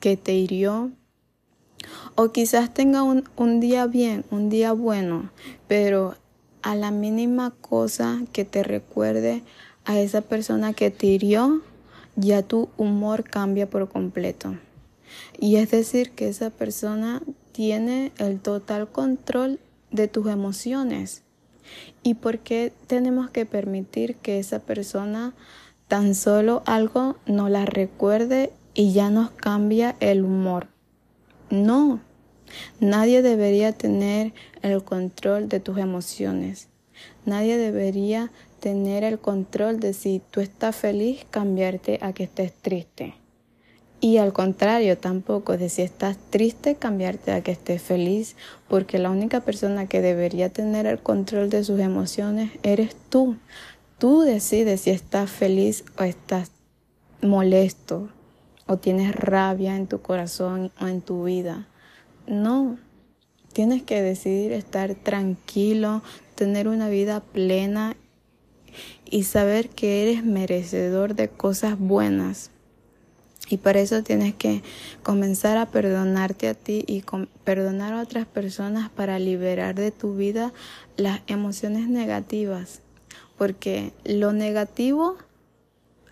que 0.00 0.16
te 0.16 0.34
hirió 0.34 0.90
o 2.14 2.32
quizás 2.32 2.72
tenga 2.72 3.02
un, 3.02 3.60
día 3.60 3.86
bien, 3.86 4.24
un 4.30 4.48
día 4.48 4.72
bueno, 4.72 5.30
pero 5.68 6.14
a 6.62 6.74
la 6.74 6.90
mínima 6.90 7.52
cosa 7.60 8.22
que 8.32 8.44
te 8.44 8.62
recuerde 8.62 9.42
a 9.84 9.98
esa 9.98 10.20
persona 10.20 10.72
que 10.72 10.90
te 10.90 11.06
hirió, 11.06 11.62
ya 12.14 12.42
tu 12.42 12.68
humor 12.76 13.24
cambia 13.24 13.68
por 13.68 13.88
completo. 13.88 14.56
Y 15.38 15.56
es 15.56 15.70
decir, 15.70 16.12
que 16.12 16.28
esa 16.28 16.50
persona 16.50 17.22
tiene 17.52 18.12
el 18.18 18.40
total 18.40 18.88
control 18.88 19.58
de 19.90 20.08
tus 20.08 20.28
emociones. 20.28 21.21
¿Y 22.02 22.14
por 22.14 22.38
qué 22.40 22.72
tenemos 22.86 23.30
que 23.30 23.46
permitir 23.46 24.16
que 24.16 24.38
esa 24.38 24.58
persona 24.58 25.34
tan 25.88 26.14
solo 26.14 26.62
algo 26.66 27.16
nos 27.26 27.50
la 27.50 27.64
recuerde 27.64 28.52
y 28.74 28.92
ya 28.92 29.10
nos 29.10 29.30
cambia 29.30 29.96
el 30.00 30.24
humor? 30.24 30.68
No, 31.50 32.00
nadie 32.80 33.22
debería 33.22 33.72
tener 33.72 34.32
el 34.62 34.82
control 34.82 35.48
de 35.48 35.60
tus 35.60 35.78
emociones. 35.78 36.68
Nadie 37.24 37.56
debería 37.56 38.30
tener 38.60 39.04
el 39.04 39.18
control 39.18 39.80
de 39.80 39.92
si 39.92 40.22
tú 40.30 40.40
estás 40.40 40.76
feliz, 40.76 41.26
cambiarte 41.30 41.98
a 42.00 42.12
que 42.12 42.24
estés 42.24 42.52
triste. 42.52 43.21
Y 44.04 44.16
al 44.16 44.32
contrario, 44.32 44.98
tampoco 44.98 45.56
de 45.56 45.68
si 45.68 45.82
estás 45.82 46.18
triste, 46.30 46.74
cambiarte 46.74 47.30
a 47.30 47.40
que 47.40 47.52
estés 47.52 47.80
feliz, 47.80 48.34
porque 48.66 48.98
la 48.98 49.10
única 49.10 49.42
persona 49.42 49.86
que 49.86 50.00
debería 50.00 50.48
tener 50.48 50.86
el 50.86 50.98
control 50.98 51.50
de 51.50 51.62
sus 51.62 51.78
emociones 51.78 52.50
eres 52.64 52.96
tú. 53.10 53.36
Tú 53.98 54.22
decides 54.22 54.80
si 54.80 54.90
estás 54.90 55.30
feliz 55.30 55.84
o 56.00 56.02
estás 56.02 56.50
molesto 57.20 58.08
o 58.66 58.76
tienes 58.76 59.14
rabia 59.14 59.76
en 59.76 59.86
tu 59.86 60.02
corazón 60.02 60.72
o 60.80 60.88
en 60.88 61.00
tu 61.00 61.22
vida. 61.22 61.68
No, 62.26 62.78
tienes 63.52 63.84
que 63.84 64.02
decidir 64.02 64.50
estar 64.50 64.96
tranquilo, 64.96 66.02
tener 66.34 66.66
una 66.66 66.88
vida 66.88 67.20
plena 67.20 67.94
y 69.08 69.22
saber 69.22 69.68
que 69.68 70.02
eres 70.02 70.24
merecedor 70.24 71.14
de 71.14 71.28
cosas 71.28 71.78
buenas. 71.78 72.51
Y 73.48 73.58
para 73.58 73.80
eso 73.80 74.02
tienes 74.02 74.34
que 74.34 74.62
comenzar 75.02 75.58
a 75.58 75.66
perdonarte 75.66 76.48
a 76.48 76.54
ti 76.54 76.84
y 76.86 77.04
perdonar 77.44 77.92
a 77.92 78.00
otras 78.00 78.26
personas 78.26 78.88
para 78.90 79.18
liberar 79.18 79.74
de 79.74 79.90
tu 79.90 80.14
vida 80.16 80.52
las 80.96 81.20
emociones 81.26 81.88
negativas. 81.88 82.80
Porque 83.36 83.92
lo 84.04 84.32
negativo 84.32 85.16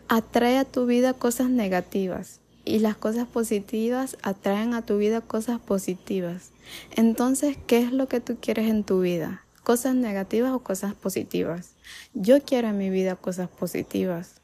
atrae 0.08 0.58
a 0.58 0.64
tu 0.64 0.86
vida 0.86 1.14
cosas 1.14 1.48
negativas 1.48 2.40
y 2.64 2.80
las 2.80 2.96
cosas 2.96 3.26
positivas 3.26 4.16
atraen 4.22 4.74
a 4.74 4.82
tu 4.82 4.98
vida 4.98 5.20
cosas 5.20 5.60
positivas. 5.60 6.50
Entonces, 6.96 7.56
¿qué 7.66 7.78
es 7.78 7.92
lo 7.92 8.08
que 8.08 8.20
tú 8.20 8.36
quieres 8.40 8.68
en 8.68 8.84
tu 8.84 9.00
vida? 9.00 9.44
cosas 9.62 9.94
negativas 9.94 10.52
o 10.52 10.60
cosas 10.60 10.94
positivas. 10.94 11.74
Yo 12.14 12.42
quiero 12.42 12.68
en 12.68 12.78
mi 12.78 12.90
vida 12.90 13.16
cosas 13.16 13.48
positivas. 13.48 14.39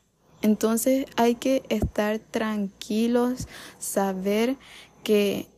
Entonces 0.47 1.07
hay 1.17 1.35
que 1.35 1.65
estar 1.71 2.21
tranquilos, 2.21 3.49
saber 3.81 4.55
que, 5.03 5.49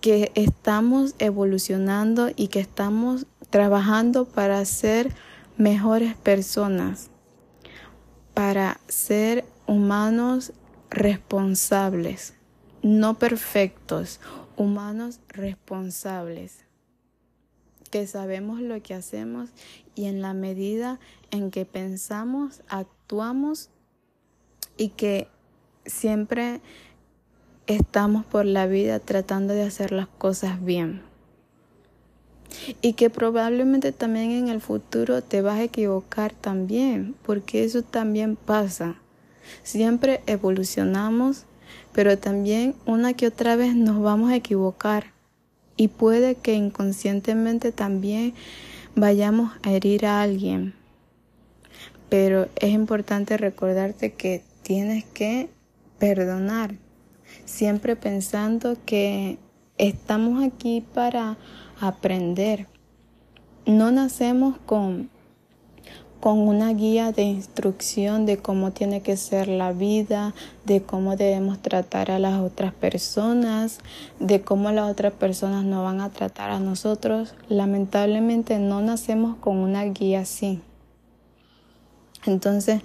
que 0.00 0.32
estamos 0.34 1.14
evolucionando 1.20 2.30
y 2.34 2.48
que 2.48 2.58
estamos 2.58 3.26
trabajando 3.50 4.24
para 4.24 4.64
ser 4.64 5.14
mejores 5.56 6.16
personas, 6.16 7.10
para 8.34 8.80
ser 8.88 9.44
humanos 9.68 10.52
responsables, 10.90 12.34
no 12.82 13.20
perfectos, 13.20 14.18
humanos 14.56 15.20
responsables 15.28 16.64
que 17.94 18.08
sabemos 18.08 18.60
lo 18.60 18.82
que 18.82 18.92
hacemos 18.92 19.50
y 19.94 20.06
en 20.06 20.20
la 20.20 20.34
medida 20.34 20.98
en 21.30 21.52
que 21.52 21.64
pensamos, 21.64 22.60
actuamos 23.04 23.68
y 24.78 24.88
que 24.88 25.28
siempre 25.84 26.62
estamos 27.66 28.24
por 28.24 28.46
la 28.46 28.66
vida 28.66 28.98
tratando 28.98 29.52
de 29.52 29.62
hacer 29.62 29.92
las 29.92 30.06
cosas 30.06 30.64
bien. 30.64 31.02
Y 32.80 32.94
que 32.94 33.10
probablemente 33.10 33.92
también 33.92 34.30
en 34.30 34.48
el 34.48 34.62
futuro 34.62 35.22
te 35.22 35.42
vas 35.42 35.58
a 35.58 35.64
equivocar 35.64 36.32
también, 36.32 37.14
porque 37.26 37.64
eso 37.64 37.82
también 37.82 38.36
pasa. 38.36 38.96
Siempre 39.62 40.22
evolucionamos, 40.26 41.44
pero 41.92 42.16
también 42.16 42.74
una 42.86 43.12
que 43.12 43.26
otra 43.26 43.54
vez 43.54 43.74
nos 43.74 44.02
vamos 44.02 44.30
a 44.30 44.36
equivocar 44.36 45.12
y 45.76 45.88
puede 45.88 46.36
que 46.36 46.54
inconscientemente 46.54 47.70
también 47.70 48.32
vayamos 48.94 49.52
a 49.62 49.72
herir 49.72 50.06
a 50.06 50.22
alguien. 50.22 50.74
Pero 52.14 52.46
es 52.54 52.70
importante 52.70 53.36
recordarte 53.36 54.12
que 54.12 54.44
tienes 54.62 55.04
que 55.04 55.48
perdonar, 55.98 56.76
siempre 57.44 57.96
pensando 57.96 58.76
que 58.86 59.36
estamos 59.78 60.44
aquí 60.44 60.80
para 60.80 61.36
aprender. 61.80 62.68
No 63.66 63.90
nacemos 63.90 64.56
con 64.64 65.10
con 66.20 66.38
una 66.38 66.72
guía 66.72 67.10
de 67.10 67.24
instrucción 67.24 68.26
de 68.26 68.36
cómo 68.36 68.70
tiene 68.70 69.02
que 69.02 69.16
ser 69.16 69.48
la 69.48 69.72
vida, 69.72 70.34
de 70.64 70.82
cómo 70.82 71.16
debemos 71.16 71.60
tratar 71.62 72.12
a 72.12 72.20
las 72.20 72.40
otras 72.40 72.72
personas, 72.72 73.80
de 74.20 74.40
cómo 74.40 74.70
las 74.70 74.88
otras 74.88 75.14
personas 75.14 75.64
nos 75.64 75.82
van 75.82 76.00
a 76.00 76.10
tratar 76.10 76.52
a 76.52 76.60
nosotros. 76.60 77.34
Lamentablemente 77.48 78.60
no 78.60 78.82
nacemos 78.82 79.36
con 79.38 79.56
una 79.56 79.82
guía 79.82 80.20
así. 80.20 80.62
Entonces, 82.26 82.80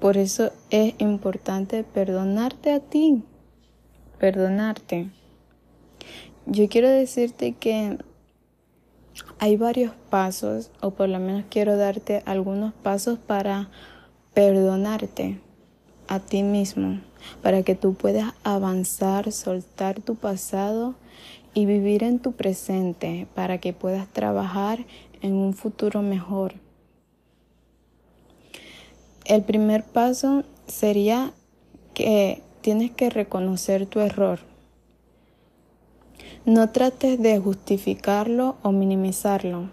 por 0.00 0.16
eso 0.16 0.50
es 0.70 0.94
importante 0.98 1.84
perdonarte 1.84 2.72
a 2.72 2.80
ti, 2.80 3.22
perdonarte. 4.18 5.10
Yo 6.46 6.68
quiero 6.68 6.88
decirte 6.88 7.52
que 7.52 7.98
hay 9.38 9.56
varios 9.56 9.92
pasos, 10.10 10.70
o 10.80 10.90
por 10.90 11.08
lo 11.08 11.18
menos 11.20 11.44
quiero 11.50 11.76
darte 11.76 12.22
algunos 12.26 12.72
pasos 12.72 13.18
para 13.18 13.70
perdonarte 14.34 15.38
a 16.08 16.18
ti 16.18 16.42
mismo, 16.42 17.00
para 17.42 17.62
que 17.62 17.74
tú 17.74 17.94
puedas 17.94 18.34
avanzar, 18.42 19.30
soltar 19.30 20.00
tu 20.00 20.16
pasado 20.16 20.94
y 21.54 21.66
vivir 21.66 22.02
en 22.02 22.18
tu 22.18 22.32
presente, 22.32 23.26
para 23.34 23.58
que 23.58 23.72
puedas 23.72 24.08
trabajar 24.08 24.84
en 25.20 25.34
un 25.34 25.54
futuro 25.54 26.02
mejor. 26.02 26.54
El 29.32 29.44
primer 29.44 29.82
paso 29.82 30.44
sería 30.66 31.32
que 31.94 32.42
tienes 32.60 32.90
que 32.90 33.08
reconocer 33.08 33.86
tu 33.86 34.00
error. 34.00 34.40
No 36.44 36.68
trates 36.68 37.18
de 37.18 37.38
justificarlo 37.38 38.56
o 38.62 38.72
minimizarlo. 38.72 39.70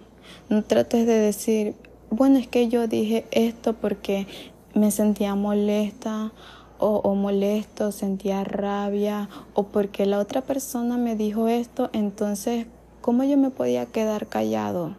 No 0.48 0.64
trates 0.64 1.06
de 1.06 1.20
decir, 1.20 1.76
bueno, 2.10 2.38
es 2.38 2.48
que 2.48 2.70
yo 2.70 2.88
dije 2.88 3.26
esto 3.32 3.74
porque 3.74 4.28
me 4.76 4.92
sentía 4.92 5.36
molesta 5.36 6.32
o, 6.78 7.14
molesto, 7.16 7.92
sentía 7.92 8.46
rabia 8.46 9.28
o 9.56 9.64
porque 9.64 10.06
la 10.06 10.20
otra 10.20 10.40
persona 10.40 10.96
me 10.96 11.18
dijo 11.18 11.50
esto, 11.50 11.90
entonces, 11.92 12.66
¿cómo 13.02 13.26
yo 13.26 13.36
me 13.36 13.50
podía 13.50 13.88
quedar 13.88 14.28
callado? 14.28 14.96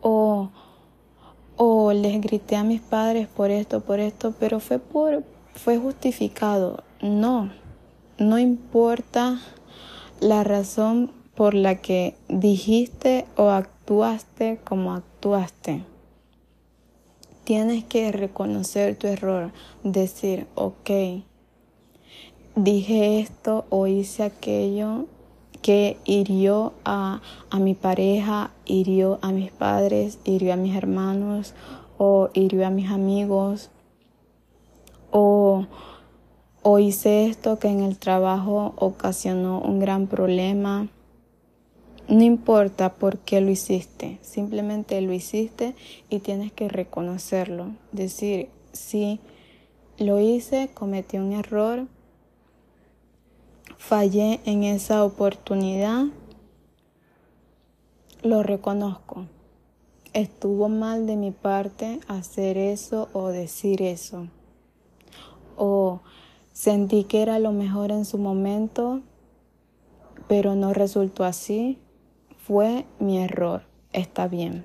O, 0.00 0.50
o 1.56 1.92
les 1.92 2.20
grité 2.20 2.56
a 2.56 2.64
mis 2.64 2.80
padres 2.80 3.28
por 3.28 3.50
esto, 3.50 3.80
por 3.80 4.00
esto, 4.00 4.34
pero 4.38 4.60
fue 4.60 4.80
fue 5.54 5.78
justificado. 5.78 6.82
No, 7.00 7.50
no 8.18 8.38
importa 8.38 9.40
la 10.20 10.44
razón 10.44 11.12
por 11.34 11.54
la 11.54 11.76
que 11.76 12.14
dijiste 12.28 13.26
o 13.36 13.50
actuaste 13.50 14.58
como 14.64 14.92
actuaste. 14.92 15.84
Tienes 17.44 17.84
que 17.84 18.10
reconocer 18.10 18.96
tu 18.96 19.06
error, 19.06 19.52
decir, 19.82 20.46
ok, 20.54 20.90
dije 22.56 23.20
esto 23.20 23.66
o 23.68 23.86
hice 23.86 24.22
aquello 24.22 25.06
que 25.64 25.96
hirió 26.04 26.74
a, 26.84 27.22
a, 27.48 27.58
mi 27.58 27.72
pareja, 27.72 28.50
hirió 28.66 29.18
a 29.22 29.32
mis 29.32 29.50
padres, 29.50 30.18
hirió 30.26 30.52
a 30.52 30.56
mis 30.56 30.76
hermanos 30.76 31.54
o 31.96 32.28
hirió 32.34 32.66
a 32.66 32.70
mis 32.70 32.90
amigos 32.90 33.70
o 35.10 35.64
o 36.66 36.78
hice 36.78 37.26
esto 37.26 37.58
que 37.58 37.68
en 37.68 37.82
el 37.82 37.98
trabajo 37.98 38.72
ocasionó 38.76 39.60
un 39.60 39.80
gran 39.80 40.06
problema. 40.06 40.88
No 42.08 42.22
importa 42.22 42.94
por 42.94 43.18
qué 43.18 43.42
lo 43.42 43.50
hiciste, 43.50 44.18
simplemente 44.22 44.98
lo 45.02 45.12
hiciste 45.12 45.74
y 46.08 46.20
tienes 46.20 46.52
que 46.52 46.68
reconocerlo. 46.68 47.66
Decir, 47.92 48.48
sí, 48.72 49.20
lo 49.98 50.20
hice, 50.20 50.70
cometí 50.72 51.18
un 51.18 51.32
error, 51.32 51.86
fallé 53.88 54.40
en 54.44 54.64
esa 54.64 55.04
oportunidad, 55.04 56.06
lo 58.22 58.42
reconozco. 58.42 59.26
Estuvo 60.12 60.68
mal 60.68 61.06
de 61.06 61.16
mi 61.16 61.30
parte 61.32 62.00
hacer 62.08 62.56
eso 62.56 63.08
o 63.12 63.28
decir 63.28 63.82
eso 63.82 64.28
o 65.56 66.00
sentí 66.52 67.04
que 67.04 67.22
era 67.22 67.38
lo 67.38 67.52
mejor 67.52 67.90
en 67.90 68.04
su 68.04 68.18
momento, 68.18 69.02
pero 70.28 70.54
no 70.54 70.72
resultó 70.72 71.24
así. 71.24 71.78
Fue 72.38 72.84
mi 72.98 73.18
error. 73.18 73.62
Está 73.92 74.28
bien. 74.28 74.64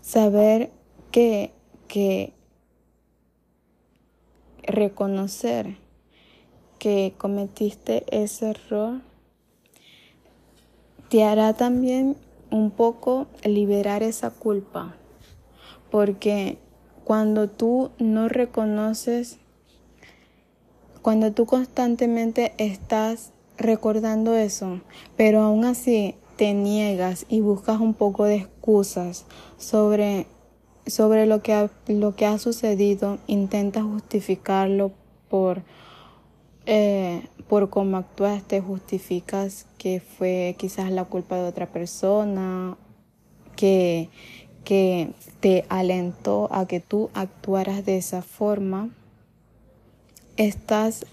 Saber 0.00 0.70
que, 1.10 1.52
que 1.88 2.34
reconocer 4.62 5.85
que 6.78 7.14
cometiste 7.18 8.04
ese 8.10 8.50
error 8.50 9.00
te 11.08 11.24
hará 11.24 11.54
también 11.54 12.16
un 12.50 12.70
poco 12.70 13.26
liberar 13.44 14.02
esa 14.02 14.30
culpa. 14.30 14.96
Porque 15.90 16.58
cuando 17.04 17.48
tú 17.48 17.90
no 17.98 18.28
reconoces, 18.28 19.38
cuando 21.02 21.32
tú 21.32 21.46
constantemente 21.46 22.52
estás 22.58 23.32
recordando 23.56 24.34
eso, 24.34 24.80
pero 25.16 25.42
aún 25.42 25.64
así 25.64 26.16
te 26.36 26.52
niegas 26.52 27.24
y 27.28 27.40
buscas 27.40 27.80
un 27.80 27.94
poco 27.94 28.24
de 28.24 28.36
excusas 28.36 29.24
sobre, 29.56 30.26
sobre 30.86 31.26
lo, 31.26 31.42
que 31.42 31.54
ha, 31.54 31.70
lo 31.86 32.14
que 32.14 32.26
ha 32.26 32.38
sucedido, 32.38 33.18
intentas 33.26 33.84
justificarlo 33.84 34.90
por 35.28 35.62
eh, 36.66 37.28
por 37.48 37.70
cómo 37.70 37.96
actuaste 37.96 38.60
justificas 38.60 39.66
que 39.78 40.00
fue 40.00 40.56
quizás 40.58 40.90
la 40.90 41.04
culpa 41.04 41.36
de 41.36 41.48
otra 41.48 41.66
persona, 41.66 42.76
que, 43.54 44.10
que 44.64 45.12
te 45.38 45.64
alentó 45.68 46.48
a 46.50 46.66
que 46.66 46.80
tú 46.80 47.10
actuaras 47.14 47.84
de 47.84 47.98
esa 47.98 48.20
forma, 48.20 48.90
estás, 50.36 51.06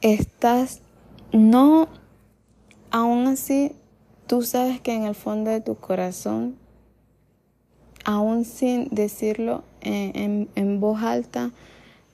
estás, 0.00 0.80
no, 1.32 1.88
aún 2.90 3.28
así, 3.28 3.70
tú 4.26 4.42
sabes 4.42 4.80
que 4.80 4.94
en 4.94 5.04
el 5.04 5.14
fondo 5.14 5.50
de 5.50 5.60
tu 5.60 5.76
corazón, 5.76 6.56
aún 8.04 8.44
sin 8.44 8.88
decirlo 8.90 9.62
en, 9.80 10.48
en 10.56 10.80
voz 10.80 11.02
alta, 11.02 11.52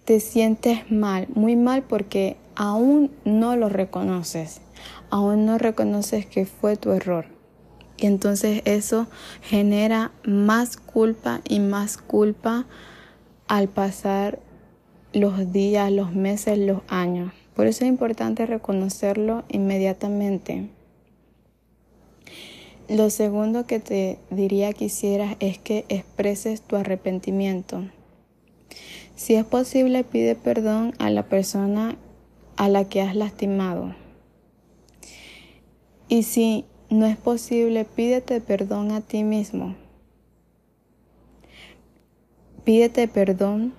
te 0.04 0.20
sientes 0.20 0.90
mal, 0.90 1.28
muy 1.34 1.56
mal 1.56 1.82
porque 1.82 2.36
aún 2.54 3.10
no 3.24 3.56
lo 3.56 3.68
reconoces, 3.68 4.60
aún 5.10 5.46
no 5.46 5.58
reconoces 5.58 6.26
que 6.26 6.46
fue 6.46 6.76
tu 6.76 6.92
error. 6.92 7.26
Y 7.96 8.06
entonces 8.06 8.62
eso 8.64 9.06
genera 9.42 10.10
más 10.24 10.76
culpa 10.76 11.42
y 11.44 11.60
más 11.60 11.98
culpa 11.98 12.66
al 13.46 13.68
pasar 13.68 14.40
los 15.12 15.52
días, 15.52 15.92
los 15.92 16.14
meses, 16.14 16.58
los 16.58 16.80
años. 16.88 17.32
Por 17.54 17.66
eso 17.66 17.84
es 17.84 17.90
importante 17.90 18.46
reconocerlo 18.46 19.44
inmediatamente. 19.48 20.70
Lo 22.88 23.10
segundo 23.10 23.66
que 23.66 23.80
te 23.80 24.18
diría 24.30 24.72
quisiera 24.72 25.36
es 25.40 25.58
que 25.58 25.84
expreses 25.88 26.62
tu 26.62 26.76
arrepentimiento. 26.76 27.84
Si 29.20 29.34
es 29.34 29.44
posible, 29.44 30.02
pide 30.02 30.34
perdón 30.34 30.94
a 30.98 31.10
la 31.10 31.24
persona 31.24 31.98
a 32.56 32.70
la 32.70 32.88
que 32.88 33.02
has 33.02 33.14
lastimado. 33.14 33.94
Y 36.08 36.22
si 36.22 36.64
no 36.88 37.04
es 37.04 37.18
posible, 37.18 37.84
pídete 37.84 38.40
perdón 38.40 38.92
a 38.92 39.02
ti 39.02 39.22
mismo. 39.22 39.76
Pídete 42.64 43.08
perdón, 43.08 43.74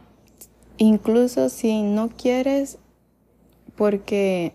incluso 0.78 1.50
si 1.50 1.82
no 1.82 2.10
quieres, 2.10 2.78
porque 3.76 4.54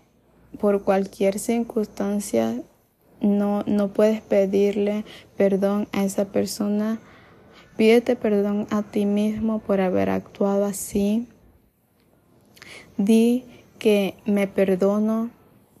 por 0.57 0.85
cualquier 0.85 1.37
circunstancia 1.37 2.61
no, 3.19 3.63
no 3.67 3.89
puedes 3.89 4.21
pedirle 4.21 5.03
perdón 5.35 5.89
a 5.91 6.05
esa 6.05 6.31
persona 6.31 7.01
Pídete 7.77 8.15
perdón 8.15 8.65
a 8.71 8.81
ti 8.81 9.05
mismo 9.05 9.59
por 9.59 9.81
haber 9.81 10.09
actuado 10.09 10.65
así. 10.65 11.27
Di 12.97 13.45
que 13.77 14.15
me 14.25 14.47
perdono 14.47 15.29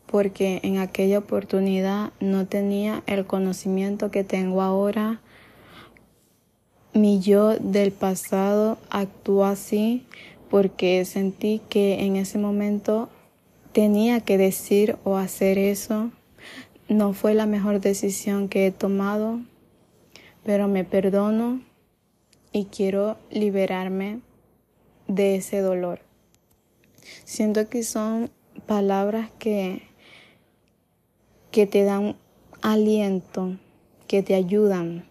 porque 0.05 0.59
en 0.61 0.77
aquella 0.77 1.17
oportunidad 1.17 2.11
no 2.19 2.45
tenía 2.45 3.01
el 3.07 3.25
conocimiento 3.25 4.11
que 4.11 4.23
tengo 4.23 4.61
ahora. 4.61 5.21
Mi 6.93 7.19
yo 7.19 7.57
del 7.57 7.91
pasado 7.91 8.77
actuó 8.91 9.45
así 9.45 10.05
porque 10.51 11.03
sentí 11.03 11.61
que 11.67 12.05
en 12.05 12.15
ese 12.15 12.37
momento 12.37 13.09
tenía 13.71 14.21
que 14.21 14.37
decir 14.37 14.97
o 15.03 15.17
hacer 15.17 15.57
eso. 15.57 16.11
No 16.89 17.13
fue 17.13 17.33
la 17.33 17.47
mejor 17.47 17.81
decisión 17.81 18.49
que 18.49 18.67
he 18.67 18.71
tomado, 18.71 19.41
pero 20.45 20.67
me 20.67 20.83
perdono 20.83 21.66
y 22.51 22.65
quiero 22.65 23.17
liberarme 23.29 24.21
de 25.07 25.35
ese 25.35 25.59
dolor. 25.59 25.99
Siento 27.23 27.69
que 27.69 27.83
son 27.83 28.29
palabras 28.65 29.29
que, 29.39 29.83
que 31.51 31.67
te 31.67 31.83
dan 31.83 32.15
aliento, 32.61 33.57
que 34.07 34.23
te 34.23 34.35
ayudan. 34.35 35.05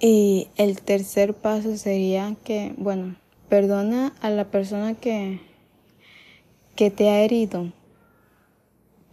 Y 0.00 0.48
el 0.56 0.80
tercer 0.82 1.34
paso 1.34 1.76
sería 1.76 2.36
que, 2.44 2.74
bueno, 2.76 3.16
perdona 3.48 4.14
a 4.20 4.30
la 4.30 4.50
persona 4.50 4.94
que, 4.94 5.40
que 6.76 6.90
te 6.90 7.08
ha 7.08 7.22
herido. 7.22 7.72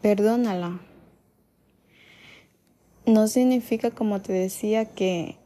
Perdónala 0.02 0.82
no 3.06 3.28
significa, 3.28 3.92
como 3.92 4.22
te 4.22 4.34
decía, 4.34 4.86
que, 4.86 5.38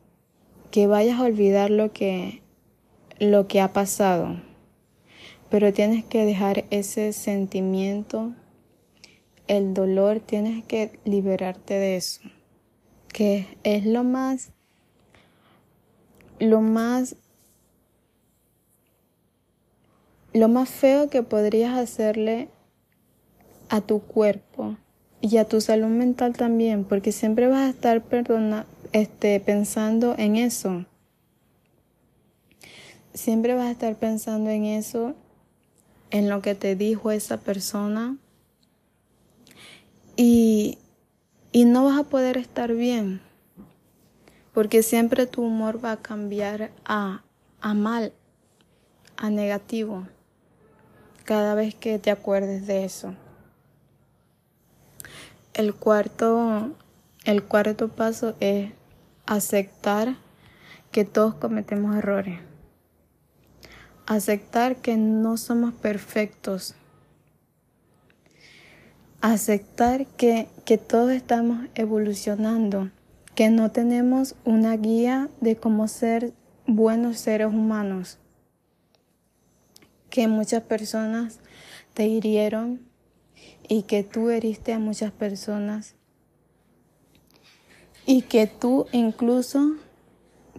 que 0.71 0.87
vayas 0.87 1.19
a 1.19 1.23
olvidar 1.23 1.69
lo 1.69 1.91
que, 1.93 2.41
lo 3.19 3.47
que 3.47 3.61
ha 3.61 3.73
pasado, 3.73 4.41
pero 5.49 5.73
tienes 5.73 6.03
que 6.03 6.25
dejar 6.25 6.65
ese 6.69 7.13
sentimiento, 7.13 8.33
el 9.47 9.73
dolor, 9.73 10.19
tienes 10.19 10.65
que 10.65 10.99
liberarte 11.05 11.75
de 11.75 11.97
eso, 11.97 12.21
que 13.07 13.47
es 13.63 13.85
lo 13.85 14.03
más, 14.03 14.51
lo 16.39 16.61
más, 16.61 17.15
lo 20.33 20.49
más 20.49 20.69
feo 20.69 21.09
que 21.09 21.23
podrías 21.23 21.77
hacerle 21.77 22.49
a 23.69 23.81
tu 23.81 24.01
cuerpo 24.01 24.77
y 25.25 25.37
a 25.37 25.45
tu 25.45 25.59
salud 25.59 25.87
mental 25.87 26.33
también, 26.37 26.83
porque 26.83 27.11
siempre 27.11 27.47
vas 27.47 27.61
a 27.61 27.69
estar 27.69 28.03
perdona, 28.03 28.67
este, 28.91 29.39
pensando 29.39 30.13
en 30.19 30.35
eso. 30.35 30.85
Siempre 33.11 33.55
vas 33.55 33.65
a 33.65 33.71
estar 33.71 33.95
pensando 33.95 34.51
en 34.51 34.65
eso, 34.65 35.15
en 36.11 36.29
lo 36.29 36.43
que 36.43 36.53
te 36.53 36.75
dijo 36.75 37.09
esa 37.09 37.37
persona. 37.37 38.17
Y, 40.15 40.77
y 41.51 41.65
no 41.65 41.85
vas 41.85 41.97
a 41.97 42.03
poder 42.03 42.37
estar 42.37 42.71
bien, 42.73 43.19
porque 44.53 44.83
siempre 44.83 45.25
tu 45.25 45.41
humor 45.41 45.83
va 45.83 45.93
a 45.93 46.01
cambiar 46.03 46.69
a, 46.85 47.23
a 47.61 47.73
mal, 47.73 48.13
a 49.17 49.31
negativo, 49.31 50.07
cada 51.23 51.55
vez 51.55 51.73
que 51.73 51.97
te 51.97 52.11
acuerdes 52.11 52.67
de 52.67 52.85
eso. 52.85 53.15
El 55.55 55.73
cuarto, 55.73 56.75
el 57.23 57.41
cuarto 57.41 57.87
paso 57.87 58.35
es 58.41 58.73
aceptar 59.25 60.17
que 60.91 61.05
todos 61.05 61.35
cometemos 61.35 61.95
errores. 61.95 62.41
Aceptar 64.05 64.75
que 64.75 64.97
no 64.97 65.37
somos 65.37 65.73
perfectos. 65.73 66.75
Aceptar 69.21 70.05
que, 70.05 70.49
que 70.65 70.77
todos 70.77 71.11
estamos 71.11 71.69
evolucionando, 71.73 72.91
que 73.33 73.49
no 73.49 73.71
tenemos 73.71 74.35
una 74.43 74.75
guía 74.75 75.29
de 75.39 75.55
cómo 75.55 75.87
ser 75.87 76.33
buenos 76.67 77.17
seres 77.17 77.47
humanos. 77.47 78.17
Que 80.09 80.27
muchas 80.27 80.63
personas 80.63 81.39
te 81.93 82.07
hirieron, 82.07 82.81
y 83.67 83.83
que 83.83 84.03
tú 84.03 84.29
heriste 84.29 84.73
a 84.73 84.79
muchas 84.79 85.11
personas 85.11 85.95
y 88.05 88.21
que 88.23 88.47
tú 88.47 88.85
incluso 88.91 89.75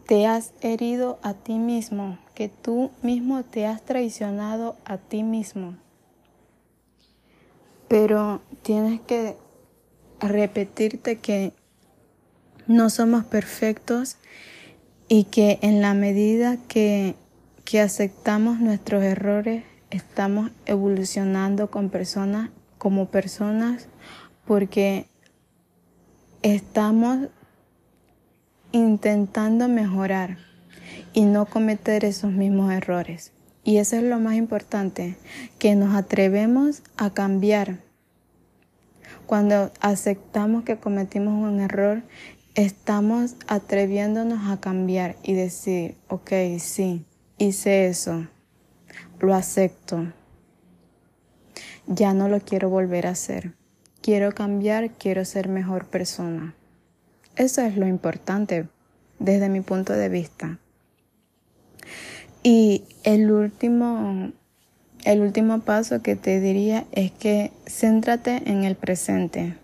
te 0.07 0.27
has 0.27 0.53
herido 0.61 1.19
a 1.23 1.35
ti 1.35 1.55
mismo, 1.55 2.19
que 2.35 2.49
tú 2.49 2.91
mismo 3.03 3.43
te 3.43 3.67
has 3.67 3.83
traicionado 3.85 4.77
a 4.85 4.99
ti 4.99 5.23
mismo. 5.23 5.77
Pero 7.89 8.41
tienes 8.63 9.01
que 9.01 9.37
repetirte 10.21 11.19
que 11.19 11.53
no 12.67 12.91
somos 12.91 13.25
perfectos 13.25 14.17
y 15.09 15.25
que 15.25 15.59
en 15.63 15.81
la 15.81 15.95
medida 15.95 16.57
que, 16.69 17.15
que 17.65 17.81
aceptamos 17.81 18.59
nuestros 18.61 19.03
errores, 19.05 19.65
estamos 19.91 20.51
evolucionando 20.67 21.71
con 21.71 21.91
personas, 21.91 22.51
como 22.87 23.07
personas, 23.07 23.89
porque 24.45 25.09
estamos 26.43 27.31
intentando 28.71 29.67
mejorar 29.67 30.39
y 31.13 31.23
no 31.23 31.47
cometer 31.47 32.05
esos 32.05 32.31
mismos 32.31 32.73
errores. 32.73 33.33
Y 33.65 33.79
eso 33.79 33.97
es 33.97 34.05
lo 34.05 34.21
más 34.21 34.37
importante, 34.37 35.17
que 35.59 35.75
nos 35.75 35.97
atrevemos 35.97 36.85
a 36.97 37.11
cambiar. 37.11 37.81
Cuando 39.27 39.73
aceptamos 39.81 40.63
que 40.63 40.77
cometimos 40.77 41.43
un 41.43 41.59
error, 41.59 42.05
estamos 42.55 43.35
atreviéndonos 43.49 44.49
a 44.49 44.61
cambiar 44.61 45.17
y 45.25 45.33
decir, 45.33 45.97
ok, 46.07 46.31
sí, 46.61 47.05
hice 47.37 47.89
eso, 47.89 48.29
lo 49.19 49.35
acepto, 49.35 50.07
ya 51.87 52.15
no 52.15 52.29
lo 52.29 52.41
quiero 52.41 52.69
volver 52.69 53.07
a 53.07 53.11
hacer, 53.11 53.55
quiero 54.03 54.33
cambiar, 54.33 54.91
quiero 54.91 55.25
ser 55.25 55.49
mejor 55.49 55.87
persona. 55.87 56.55
Eso 57.37 57.63
es 57.63 57.77
lo 57.77 57.87
importante 57.87 58.69
desde 59.19 59.49
mi 59.49 59.61
punto 59.61 59.93
de 59.93 60.09
vista. 60.09 60.59
Y 62.43 62.85
el 63.03 63.31
último, 63.31 64.33
el 65.05 65.21
último 65.21 65.61
paso 65.61 66.03
que 66.03 66.17
te 66.17 66.41
diría 66.41 66.87
es 66.93 67.11
que 67.13 67.53
céntrate 67.67 68.43
en 68.47 68.65
el 68.65 68.77
presente. 68.77 69.57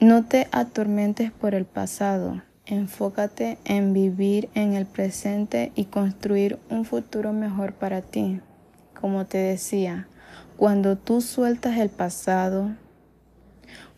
No 0.00 0.26
te 0.26 0.48
atormentes 0.52 1.30
por 1.30 1.54
el 1.54 1.64
pasado. 1.64 2.42
Enfócate 2.66 3.58
en 3.64 3.92
vivir 3.92 4.48
en 4.54 4.74
el 4.74 4.86
presente 4.86 5.72
y 5.74 5.86
construir 5.86 6.58
un 6.68 6.84
futuro 6.84 7.32
mejor 7.32 7.72
para 7.72 8.02
ti. 8.02 8.40
Como 9.00 9.24
te 9.26 9.38
decía, 9.38 10.08
cuando 10.56 10.96
tú 10.96 11.20
sueltas 11.20 11.78
el 11.78 11.90
pasado, 11.90 12.70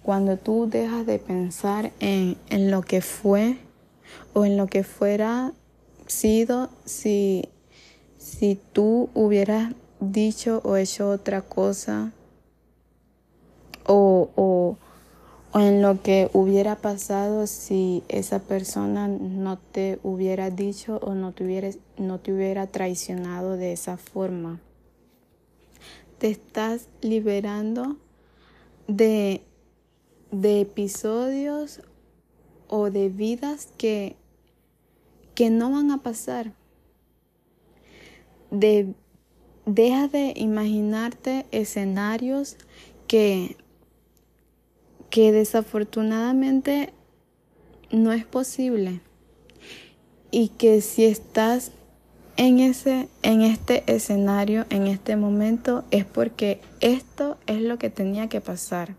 cuando 0.03 0.37
tú 0.37 0.69
dejas 0.71 1.05
de 1.05 1.19
pensar 1.19 1.92
en, 2.01 2.37
en 2.49 2.71
lo 2.71 2.83
que 2.83 3.01
fue 3.01 3.59
o 4.35 4.45
en 4.45 4.57
lo 4.57 4.66
que 4.66 4.85
fuera 4.85 5.53
sido 6.07 6.71
si, 6.85 7.49
si 8.19 8.59
tú 8.73 9.11
hubieras 9.14 9.73
dicho 10.01 10.61
o 10.64 10.77
hecho 10.77 11.11
otra 11.11 11.42
cosa 11.42 12.12
o, 13.85 14.31
o, 14.37 14.77
o, 15.53 15.61
en 15.61 15.83
lo 15.83 16.03
que 16.03 16.31
hubiera 16.33 16.77
pasado 16.77 17.47
si 17.47 18.03
esa 18.09 18.38
persona 18.40 19.09
no 19.09 19.59
te 19.59 19.99
hubiera 20.03 20.51
dicho 20.51 20.99
o 21.03 21.14
no 21.14 21.33
te 21.33 21.79
no 21.99 22.19
te 22.19 22.33
hubiera 22.33 22.66
traicionado 22.66 23.57
de 23.57 23.73
esa 23.73 23.97
forma. 23.97 24.61
Te 26.18 26.29
estás 26.29 26.88
liberando 27.02 27.96
de, 28.88 29.42
de 30.31 30.61
episodios 30.61 31.81
o 32.68 32.90
de 32.90 33.09
vidas 33.09 33.68
que 33.76 34.16
que 35.37 35.50
no 35.50 35.70
van 35.70 35.92
a 35.92 35.98
pasar. 35.98 36.52
De, 38.50 38.94
deja 39.66 40.09
de 40.09 40.33
imaginarte 40.35 41.46
escenarios 41.52 42.57
que, 43.07 43.57
que 45.11 45.31
desafortunadamente 45.31 46.92
no 47.92 48.12
es 48.12 48.24
posible. 48.24 49.02
Y 50.31 50.48
que 50.48 50.81
si 50.81 51.05
estás 51.05 51.70
en 52.37 52.59
ese 52.61 53.09
en 53.22 53.42
este 53.42 53.83
escenario, 53.87 54.66
en 54.70 54.87
este 54.87 55.16
momento 55.16 55.85
es 55.90 56.05
porque 56.05 56.61
esto 56.81 57.38
es 57.46 57.61
lo 57.61 57.79
que 57.79 57.90
tenía 57.90 58.29
que 58.29 58.40
pasar. 58.40 58.94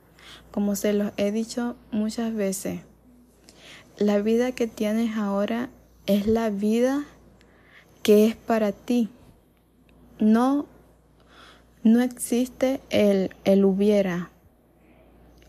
Como 0.52 0.76
se 0.76 0.94
los 0.94 1.12
he 1.18 1.32
dicho 1.32 1.76
muchas 1.92 2.34
veces, 2.34 2.82
la 3.98 4.20
vida 4.20 4.52
que 4.52 4.68
tienes 4.68 5.18
ahora 5.18 5.70
es 6.06 6.28
la 6.28 6.50
vida 6.50 7.06
que 8.02 8.26
es 8.26 8.36
para 8.36 8.72
ti. 8.72 9.10
No, 10.20 10.66
no 11.84 12.02
existe 12.02 12.82
el, 12.90 13.32
el 13.44 13.66
hubiera, 13.66 14.32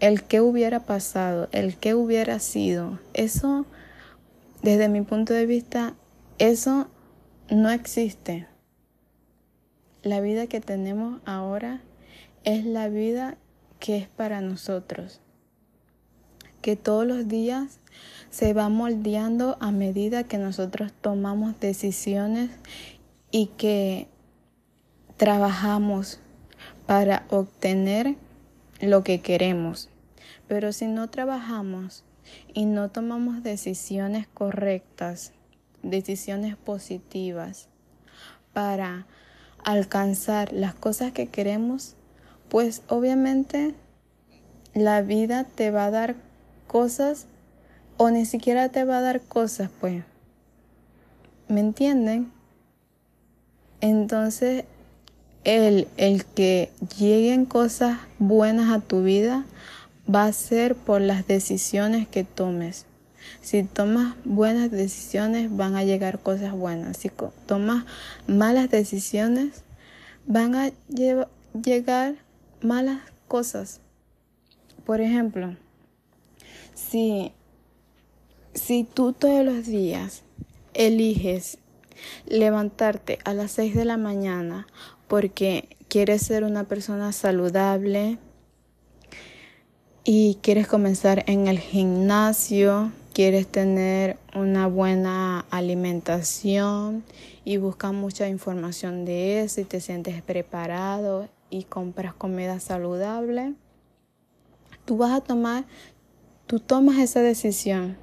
el 0.00 0.22
que 0.24 0.40
hubiera 0.40 0.80
pasado, 0.80 1.48
el 1.52 1.76
que 1.76 1.94
hubiera 1.94 2.38
sido. 2.38 2.98
Eso, 3.14 3.64
desde 4.62 4.88
mi 4.88 5.00
punto 5.02 5.32
de 5.32 5.46
vista, 5.46 5.94
eso 6.38 6.88
no 7.50 7.70
existe. 7.70 8.46
La 10.02 10.20
vida 10.20 10.46
que 10.46 10.60
tenemos 10.60 11.20
ahora 11.24 11.80
es 12.44 12.64
la 12.64 12.88
vida 12.88 13.36
que 13.80 13.96
es 13.96 14.08
para 14.08 14.40
nosotros. 14.40 15.20
Que 16.60 16.76
todos 16.76 17.06
los 17.06 17.28
días 17.28 17.80
se 18.30 18.52
va 18.52 18.68
moldeando 18.68 19.56
a 19.60 19.70
medida 19.70 20.24
que 20.24 20.38
nosotros 20.38 20.92
tomamos 21.00 21.58
decisiones 21.58 22.50
y 23.30 23.46
que 23.56 24.08
trabajamos 25.16 26.20
para 26.86 27.24
obtener 27.30 28.16
lo 28.80 29.02
que 29.02 29.20
queremos. 29.20 29.88
Pero 30.48 30.72
si 30.72 30.86
no 30.86 31.08
trabajamos 31.08 32.04
y 32.52 32.66
no 32.66 32.90
tomamos 32.90 33.42
decisiones 33.42 34.26
correctas, 34.28 35.32
decisiones 35.90 36.56
positivas 36.56 37.68
para 38.52 39.06
alcanzar 39.64 40.52
las 40.52 40.74
cosas 40.74 41.12
que 41.12 41.26
queremos, 41.26 41.94
pues 42.48 42.82
obviamente 42.88 43.74
la 44.74 45.02
vida 45.02 45.44
te 45.44 45.70
va 45.70 45.86
a 45.86 45.90
dar 45.90 46.16
cosas 46.66 47.26
o 47.96 48.10
ni 48.10 48.24
siquiera 48.24 48.68
te 48.68 48.84
va 48.84 48.98
a 48.98 49.02
dar 49.02 49.20
cosas, 49.20 49.70
pues. 49.80 50.04
¿Me 51.48 51.60
entienden? 51.60 52.30
Entonces, 53.80 54.64
el, 55.44 55.88
el 55.96 56.24
que 56.24 56.70
lleguen 56.98 57.44
cosas 57.44 57.98
buenas 58.18 58.70
a 58.70 58.80
tu 58.80 59.02
vida 59.02 59.44
va 60.12 60.24
a 60.24 60.32
ser 60.32 60.74
por 60.74 61.00
las 61.00 61.26
decisiones 61.26 62.08
que 62.08 62.24
tomes. 62.24 62.87
Si 63.40 63.62
tomas 63.62 64.14
buenas 64.24 64.70
decisiones, 64.70 65.54
van 65.54 65.76
a 65.76 65.84
llegar 65.84 66.20
cosas 66.20 66.52
buenas. 66.52 66.96
Si 66.96 67.10
tomas 67.46 67.84
malas 68.26 68.70
decisiones, 68.70 69.62
van 70.26 70.54
a 70.54 70.70
llegar 71.54 72.16
malas 72.60 73.00
cosas. 73.26 73.80
Por 74.84 75.00
ejemplo, 75.00 75.56
si 76.74 77.32
si 78.58 78.84
tú 78.84 79.12
todos 79.12 79.44
los 79.44 79.66
días 79.66 80.22
eliges 80.74 81.58
levantarte 82.26 83.18
a 83.24 83.32
las 83.34 83.52
6 83.52 83.74
de 83.74 83.84
la 83.84 83.96
mañana 83.96 84.66
porque 85.06 85.76
quieres 85.88 86.22
ser 86.22 86.44
una 86.44 86.64
persona 86.64 87.12
saludable 87.12 88.18
y 90.04 90.38
quieres 90.42 90.66
comenzar 90.66 91.24
en 91.26 91.46
el 91.46 91.58
gimnasio, 91.58 92.92
quieres 93.18 93.48
tener 93.48 94.16
una 94.32 94.68
buena 94.68 95.44
alimentación 95.50 97.02
y 97.44 97.56
buscas 97.56 97.92
mucha 97.92 98.28
información 98.28 99.04
de 99.04 99.42
eso 99.42 99.60
y 99.60 99.64
te 99.64 99.80
sientes 99.80 100.22
preparado 100.22 101.28
y 101.50 101.64
compras 101.64 102.14
comida 102.14 102.60
saludable, 102.60 103.54
tú 104.84 104.98
vas 104.98 105.10
a 105.10 105.20
tomar, 105.20 105.64
tú 106.46 106.60
tomas 106.60 106.98
esa 106.98 107.20
decisión 107.20 107.96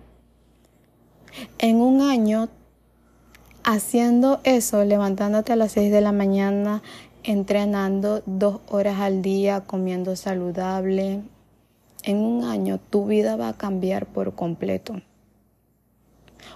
en 1.60 1.78
un 1.78 2.02
año, 2.02 2.50
haciendo 3.64 4.42
eso, 4.44 4.84
levantándote 4.84 5.54
a 5.54 5.56
las 5.56 5.72
6 5.72 5.94
de 5.94 6.02
la 6.02 6.12
mañana, 6.12 6.84
entrenando 7.24 8.22
dos 8.26 8.60
horas 8.68 9.00
al 9.00 9.22
día, 9.22 9.62
comiendo 9.62 10.18
saludable, 10.18 11.22
en 12.06 12.18
un 12.18 12.44
año 12.44 12.80
tu 12.90 13.08
vida 13.08 13.36
va 13.36 13.50
a 13.50 13.58
cambiar 13.58 14.06
por 14.06 14.36
completo. 14.36 15.02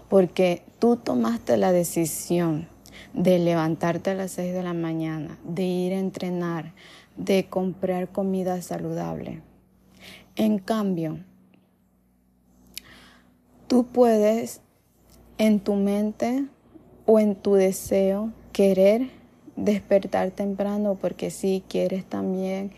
Porque 0.10 0.63
tú 0.80 0.95
tomaste 0.95 1.58
la 1.58 1.71
decisión 1.71 2.67
de 3.13 3.39
levantarte 3.39 4.12
a 4.12 4.15
las 4.15 4.32
6 4.32 4.54
de 4.54 4.63
la 4.63 4.73
mañana, 4.73 5.38
de 5.43 5.63
ir 5.63 5.93
a 5.93 5.99
entrenar, 5.99 6.73
de 7.17 7.47
comprar 7.47 8.10
comida 8.10 8.62
saludable. 8.62 9.41
En 10.36 10.60
cambio, 10.60 11.19
tú 13.67 13.86
puedes 13.86 14.62
en 15.38 15.60
tu 15.60 15.75
mente 15.75 16.45
o 17.06 17.19
en 17.19 17.36
tu 17.36 17.56
deseo 17.56 18.32
querer 18.52 19.10
despertar 19.56 20.32
temprano 20.32 20.97
porque 20.99 21.32
si 21.32 21.63
quieres 21.67 22.06
también 22.06 22.71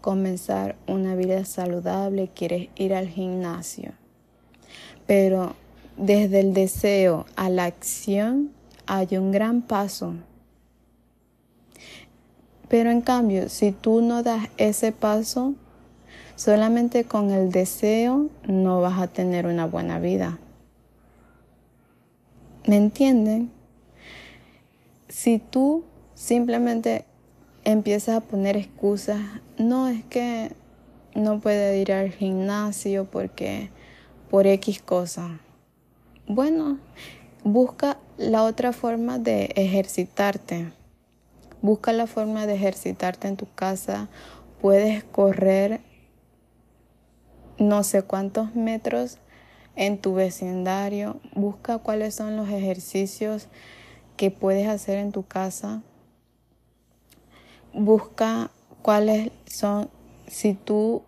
comenzar 0.00 0.76
una 0.86 1.14
vida 1.14 1.44
saludable, 1.44 2.28
quieres 2.34 2.68
ir 2.76 2.94
al 2.94 3.08
gimnasio. 3.08 3.92
Pero 5.06 5.56
desde 5.98 6.40
el 6.40 6.54
deseo 6.54 7.26
a 7.36 7.50
la 7.50 7.64
acción 7.64 8.52
hay 8.86 9.16
un 9.16 9.32
gran 9.32 9.62
paso. 9.62 10.14
Pero 12.68 12.90
en 12.90 13.00
cambio, 13.00 13.48
si 13.48 13.72
tú 13.72 14.00
no 14.00 14.22
das 14.22 14.48
ese 14.56 14.92
paso, 14.92 15.54
solamente 16.36 17.04
con 17.04 17.30
el 17.30 17.50
deseo 17.50 18.28
no 18.46 18.80
vas 18.80 19.00
a 19.00 19.08
tener 19.08 19.46
una 19.46 19.66
buena 19.66 19.98
vida. 19.98 20.38
¿Me 22.66 22.76
entienden? 22.76 23.50
Si 25.08 25.38
tú 25.38 25.84
simplemente 26.14 27.06
empiezas 27.64 28.18
a 28.18 28.20
poner 28.20 28.56
excusas, 28.56 29.20
no 29.56 29.88
es 29.88 30.04
que 30.04 30.52
no 31.14 31.40
puede 31.40 31.80
ir 31.80 31.92
al 31.92 32.10
gimnasio 32.10 33.06
porque 33.06 33.70
por 34.30 34.46
X 34.46 34.82
cosa. 34.82 35.40
Bueno, 36.30 36.78
busca 37.42 37.96
la 38.18 38.44
otra 38.44 38.74
forma 38.74 39.18
de 39.18 39.46
ejercitarte. 39.56 40.70
Busca 41.62 41.94
la 41.94 42.06
forma 42.06 42.46
de 42.46 42.54
ejercitarte 42.54 43.28
en 43.28 43.38
tu 43.38 43.46
casa. 43.54 44.08
Puedes 44.60 45.04
correr 45.04 45.80
no 47.58 47.82
sé 47.82 48.02
cuántos 48.02 48.54
metros 48.54 49.16
en 49.74 49.96
tu 49.96 50.12
vecindario. 50.12 51.18
Busca 51.34 51.78
cuáles 51.78 52.16
son 52.16 52.36
los 52.36 52.50
ejercicios 52.50 53.48
que 54.18 54.30
puedes 54.30 54.68
hacer 54.68 54.98
en 54.98 55.12
tu 55.12 55.26
casa. 55.26 55.80
Busca 57.72 58.50
cuáles 58.82 59.30
son, 59.46 59.88
si 60.26 60.52
tú 60.52 61.04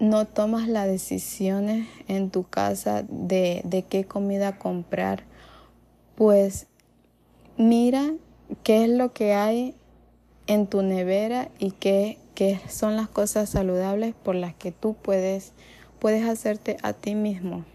no 0.00 0.26
tomas 0.26 0.66
las 0.66 0.86
decisiones 0.86 1.86
en 2.08 2.30
tu 2.30 2.44
casa 2.44 3.04
de, 3.08 3.60
de 3.64 3.82
qué 3.82 4.04
comida 4.04 4.58
comprar, 4.58 5.24
pues 6.16 6.66
mira 7.58 8.14
qué 8.64 8.84
es 8.84 8.90
lo 8.90 9.12
que 9.12 9.34
hay 9.34 9.74
en 10.46 10.66
tu 10.66 10.82
nevera 10.82 11.50
y 11.58 11.72
qué, 11.72 12.18
qué 12.34 12.58
son 12.68 12.96
las 12.96 13.08
cosas 13.08 13.50
saludables 13.50 14.14
por 14.14 14.34
las 14.34 14.54
que 14.54 14.72
tú 14.72 14.94
puedes, 14.94 15.52
puedes 15.98 16.26
hacerte 16.26 16.78
a 16.82 16.94
ti 16.94 17.14
mismo. 17.14 17.66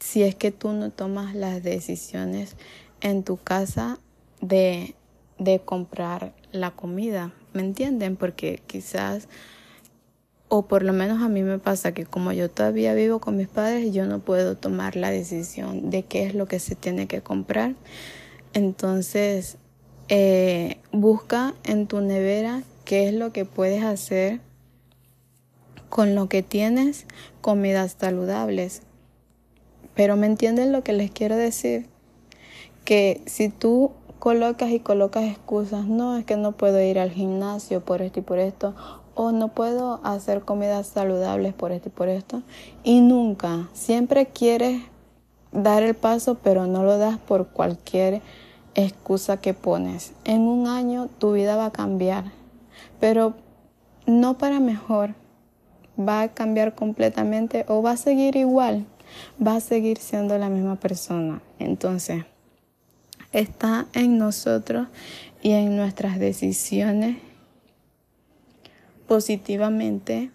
Si 0.00 0.24
es 0.24 0.34
que 0.34 0.50
tú 0.50 0.72
no 0.72 0.90
tomas 0.90 1.36
las 1.36 1.62
decisiones 1.62 2.56
en 3.00 3.22
tu 3.22 3.36
casa 3.36 4.00
de, 4.40 4.96
de 5.38 5.60
comprar 5.60 6.34
la 6.50 6.72
comida, 6.72 7.32
¿me 7.52 7.62
entienden? 7.62 8.16
Porque 8.16 8.60
quizás 8.66 9.28
o 10.48 10.66
por 10.66 10.82
lo 10.82 10.92
menos 10.92 11.22
a 11.22 11.28
mí 11.28 11.42
me 11.42 11.58
pasa 11.58 11.92
que 11.92 12.04
como 12.04 12.32
yo 12.32 12.50
todavía 12.50 12.94
vivo 12.94 13.20
con 13.20 13.36
mis 13.36 13.48
padres, 13.48 13.92
yo 13.92 14.06
no 14.06 14.20
puedo 14.20 14.56
tomar 14.56 14.96
la 14.96 15.10
decisión 15.10 15.90
de 15.90 16.04
qué 16.04 16.24
es 16.24 16.34
lo 16.34 16.46
que 16.46 16.60
se 16.60 16.74
tiene 16.74 17.06
que 17.06 17.20
comprar. 17.20 17.74
Entonces, 18.52 19.56
eh, 20.08 20.78
busca 20.92 21.54
en 21.64 21.88
tu 21.88 22.00
nevera 22.00 22.62
qué 22.84 23.08
es 23.08 23.14
lo 23.14 23.32
que 23.32 23.44
puedes 23.44 23.82
hacer 23.82 24.40
con 25.88 26.14
lo 26.14 26.28
que 26.28 26.42
tienes, 26.42 27.06
comidas 27.40 27.96
saludables. 27.98 28.82
Pero 29.94 30.16
me 30.16 30.26
entienden 30.26 30.72
lo 30.72 30.84
que 30.84 30.92
les 30.92 31.10
quiero 31.10 31.36
decir, 31.36 31.86
que 32.84 33.22
si 33.26 33.48
tú 33.48 33.92
colocas 34.18 34.70
y 34.70 34.78
colocas 34.78 35.24
excusas, 35.24 35.86
no 35.86 36.16
es 36.16 36.24
que 36.24 36.36
no 36.36 36.52
puedo 36.52 36.80
ir 36.80 36.98
al 36.98 37.10
gimnasio 37.10 37.84
por 37.84 38.02
esto 38.02 38.20
y 38.20 38.22
por 38.22 38.38
esto, 38.38 38.74
o 39.16 39.32
no 39.32 39.48
puedo 39.48 39.98
hacer 40.04 40.42
comidas 40.42 40.86
saludables 40.86 41.54
por 41.54 41.72
esto 41.72 41.88
y 41.88 41.92
por 41.92 42.08
esto. 42.08 42.42
Y 42.84 43.00
nunca, 43.00 43.68
siempre 43.72 44.26
quieres 44.26 44.82
dar 45.52 45.82
el 45.82 45.94
paso, 45.94 46.36
pero 46.36 46.66
no 46.66 46.84
lo 46.84 46.98
das 46.98 47.18
por 47.18 47.48
cualquier 47.48 48.20
excusa 48.74 49.38
que 49.38 49.54
pones. 49.54 50.12
En 50.24 50.42
un 50.42 50.68
año 50.68 51.08
tu 51.18 51.32
vida 51.32 51.56
va 51.56 51.66
a 51.66 51.72
cambiar, 51.72 52.24
pero 53.00 53.34
no 54.06 54.38
para 54.38 54.60
mejor. 54.60 55.14
Va 55.98 56.20
a 56.20 56.28
cambiar 56.28 56.74
completamente 56.74 57.64
o 57.68 57.80
va 57.80 57.92
a 57.92 57.96
seguir 57.96 58.36
igual. 58.36 58.84
Va 59.44 59.56
a 59.56 59.60
seguir 59.60 59.96
siendo 59.96 60.36
la 60.36 60.50
misma 60.50 60.76
persona. 60.76 61.40
Entonces, 61.58 62.26
está 63.32 63.86
en 63.94 64.18
nosotros 64.18 64.88
y 65.42 65.52
en 65.52 65.74
nuestras 65.74 66.18
decisiones 66.18 67.16
positivamente 69.06 70.30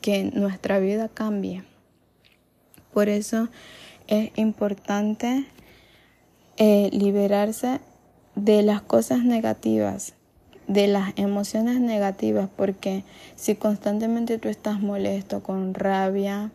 que 0.00 0.24
nuestra 0.24 0.78
vida 0.78 1.08
cambie. 1.08 1.64
Por 2.92 3.08
eso 3.08 3.48
es 4.06 4.30
importante 4.36 5.46
eh, 6.56 6.90
liberarse 6.92 7.80
de 8.34 8.62
las 8.62 8.82
cosas 8.82 9.24
negativas, 9.24 10.14
de 10.66 10.88
las 10.88 11.12
emociones 11.16 11.80
negativas, 11.80 12.48
porque 12.54 13.04
si 13.34 13.54
constantemente 13.54 14.38
tú 14.38 14.48
estás 14.48 14.80
molesto, 14.80 15.42
con 15.42 15.74
rabia 15.74 16.52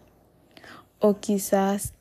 o 0.99 1.17
quizás 1.19 1.93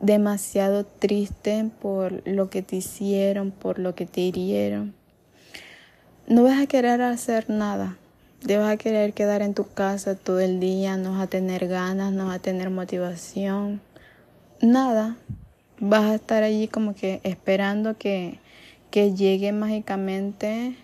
demasiado 0.00 0.84
triste 0.84 1.70
por 1.80 2.26
lo 2.26 2.50
que 2.50 2.62
te 2.62 2.76
hicieron, 2.76 3.50
por 3.50 3.78
lo 3.78 3.94
que 3.94 4.06
te 4.06 4.22
hirieron, 4.22 4.94
no 6.26 6.44
vas 6.44 6.60
a 6.60 6.66
querer 6.66 7.02
hacer 7.02 7.50
nada 7.50 7.98
te 8.46 8.58
vas 8.58 8.72
a 8.72 8.76
querer 8.76 9.14
quedar 9.14 9.40
en 9.42 9.54
tu 9.54 9.66
casa 9.72 10.14
todo 10.14 10.40
el 10.40 10.60
día, 10.60 10.96
no 10.96 11.12
vas 11.12 11.22
a 11.22 11.26
tener 11.26 11.66
ganas, 11.66 12.12
no 12.12 12.26
vas 12.26 12.36
a 12.36 12.42
tener 12.42 12.70
motivación, 12.70 13.80
nada. 14.60 15.16
Vas 15.80 16.04
a 16.04 16.14
estar 16.14 16.42
allí 16.42 16.68
como 16.68 16.94
que 16.94 17.20
esperando 17.24 17.96
que, 17.96 18.38
que 18.90 19.14
llegue 19.14 19.52
mágicamente 19.52 20.76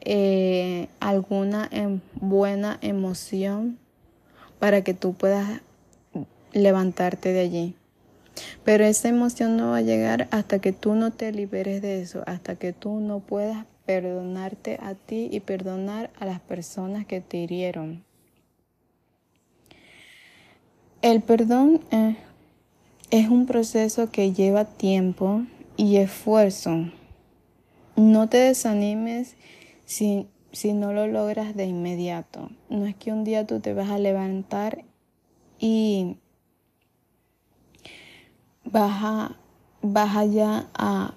eh, 0.00 0.88
alguna 1.00 1.68
em, 1.70 2.00
buena 2.14 2.78
emoción 2.80 3.78
para 4.58 4.82
que 4.82 4.94
tú 4.94 5.12
puedas 5.12 5.60
levantarte 6.52 7.32
de 7.32 7.40
allí. 7.40 7.74
Pero 8.64 8.84
esa 8.84 9.08
emoción 9.08 9.56
no 9.56 9.70
va 9.70 9.78
a 9.78 9.82
llegar 9.82 10.28
hasta 10.30 10.60
que 10.60 10.72
tú 10.72 10.94
no 10.94 11.10
te 11.10 11.30
liberes 11.32 11.82
de 11.82 12.00
eso, 12.00 12.22
hasta 12.26 12.56
que 12.56 12.72
tú 12.72 13.00
no 13.00 13.20
puedas 13.20 13.66
perdonarte 13.88 14.78
a 14.82 14.92
ti 14.94 15.30
y 15.32 15.40
perdonar 15.40 16.10
a 16.20 16.26
las 16.26 16.40
personas 16.40 17.06
que 17.06 17.22
te 17.22 17.38
hirieron. 17.38 18.04
El 21.00 21.22
perdón 21.22 21.80
eh, 21.90 22.16
es 23.10 23.30
un 23.30 23.46
proceso 23.46 24.10
que 24.10 24.34
lleva 24.34 24.66
tiempo 24.66 25.40
y 25.78 25.96
esfuerzo. 25.96 26.90
No 27.96 28.28
te 28.28 28.36
desanimes 28.36 29.36
si, 29.86 30.26
si 30.52 30.74
no 30.74 30.92
lo 30.92 31.06
logras 31.06 31.56
de 31.56 31.64
inmediato. 31.64 32.50
No 32.68 32.84
es 32.84 32.94
que 32.94 33.10
un 33.10 33.24
día 33.24 33.46
tú 33.46 33.60
te 33.60 33.72
vas 33.72 33.88
a 33.88 33.98
levantar 33.98 34.84
y 35.58 36.18
vas 38.64 38.98
a, 39.02 39.36
vas 39.80 40.30
ya 40.30 40.68
a, 40.74 41.14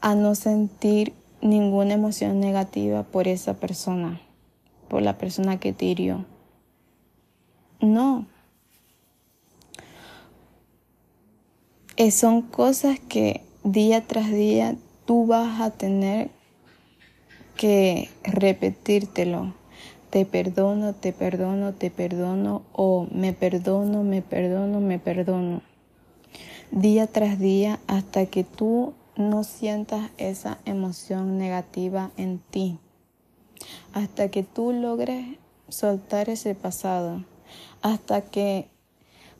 a 0.00 0.14
no 0.16 0.34
sentir 0.34 1.19
ninguna 1.42 1.94
emoción 1.94 2.40
negativa 2.40 3.02
por 3.02 3.28
esa 3.28 3.54
persona, 3.54 4.20
por 4.88 5.02
la 5.02 5.18
persona 5.18 5.58
que 5.58 5.72
te 5.72 5.86
hirió. 5.86 6.24
No. 7.80 8.26
Eh, 11.96 12.10
son 12.10 12.42
cosas 12.42 12.98
que 13.00 13.42
día 13.64 14.06
tras 14.06 14.30
día 14.30 14.76
tú 15.04 15.26
vas 15.26 15.60
a 15.60 15.70
tener 15.70 16.30
que 17.56 18.08
repetírtelo. 18.22 19.54
Te 20.10 20.24
perdono, 20.24 20.94
te 20.94 21.12
perdono, 21.12 21.72
te 21.72 21.90
perdono 21.90 22.62
o 22.72 23.06
me 23.12 23.32
perdono, 23.32 24.02
me 24.02 24.22
perdono, 24.22 24.80
me 24.80 24.98
perdono. 24.98 25.62
Día 26.70 27.06
tras 27.06 27.38
día 27.38 27.80
hasta 27.86 28.26
que 28.26 28.44
tú 28.44 28.94
no 29.20 29.44
sientas 29.44 30.10
esa 30.18 30.58
emoción 30.64 31.38
negativa 31.38 32.10
en 32.16 32.38
ti. 32.38 32.78
Hasta 33.92 34.28
que 34.28 34.42
tú 34.42 34.72
logres 34.72 35.38
soltar 35.68 36.28
ese 36.28 36.54
pasado. 36.54 37.24
Hasta 37.82 38.22
que 38.22 38.68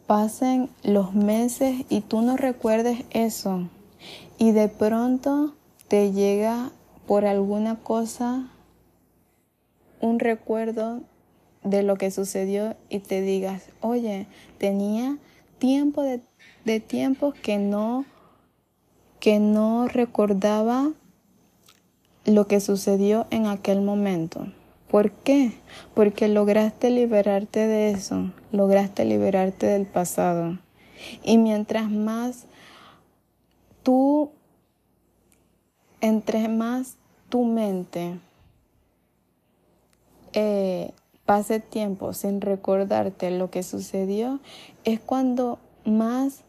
pasen 0.07 0.70
los 0.83 1.14
meses 1.14 1.85
y 1.89 2.01
tú 2.01 2.20
no 2.22 2.37
recuerdes 2.37 3.05
eso. 3.11 3.68
Y 4.39 4.53
de 4.53 4.68
pronto 4.68 5.55
te 5.89 6.12
llega 6.12 6.70
por 7.07 7.26
alguna 7.26 7.76
cosa 7.76 8.49
un 10.01 10.18
recuerdo 10.18 11.03
de 11.62 11.83
lo 11.83 11.97
que 11.97 12.11
sucedió 12.11 12.76
y 12.89 13.01
te 13.01 13.20
digas, 13.20 13.64
oye, 13.81 14.26
tenía 14.59 15.18
tiempo 15.59 16.03
de, 16.03 16.20
de 16.64 16.81
tiempo 16.81 17.35
que 17.43 17.59
no 17.59 18.05
que 19.21 19.39
no 19.39 19.87
recordaba 19.87 20.91
lo 22.25 22.47
que 22.47 22.61
sucedió 22.61 23.27
en 23.31 23.47
aquel 23.47 23.83
momento. 23.83 24.47
¿Por 24.91 25.12
qué? 25.12 25.53
Porque 25.95 26.27
lograste 26.27 26.91
liberarte 26.91 27.66
de 27.66 27.91
eso, 27.91 28.33
lograste 28.51 29.05
liberarte 29.05 29.66
del 29.66 29.87
pasado. 29.87 30.59
Y 31.23 31.39
mientras 31.39 31.91
más 31.91 32.47
tú, 33.83 34.33
entre 36.01 36.49
más 36.49 36.97
tu 37.29 37.45
mente 37.45 38.18
eh, 40.33 40.93
pase 41.25 41.61
tiempo 41.61 42.12
sin 42.12 42.41
recordarte 42.41 43.31
lo 43.31 43.51
que 43.51 43.62
sucedió, 43.62 44.41
es 44.85 44.99
cuando 44.99 45.59
más 45.85 46.43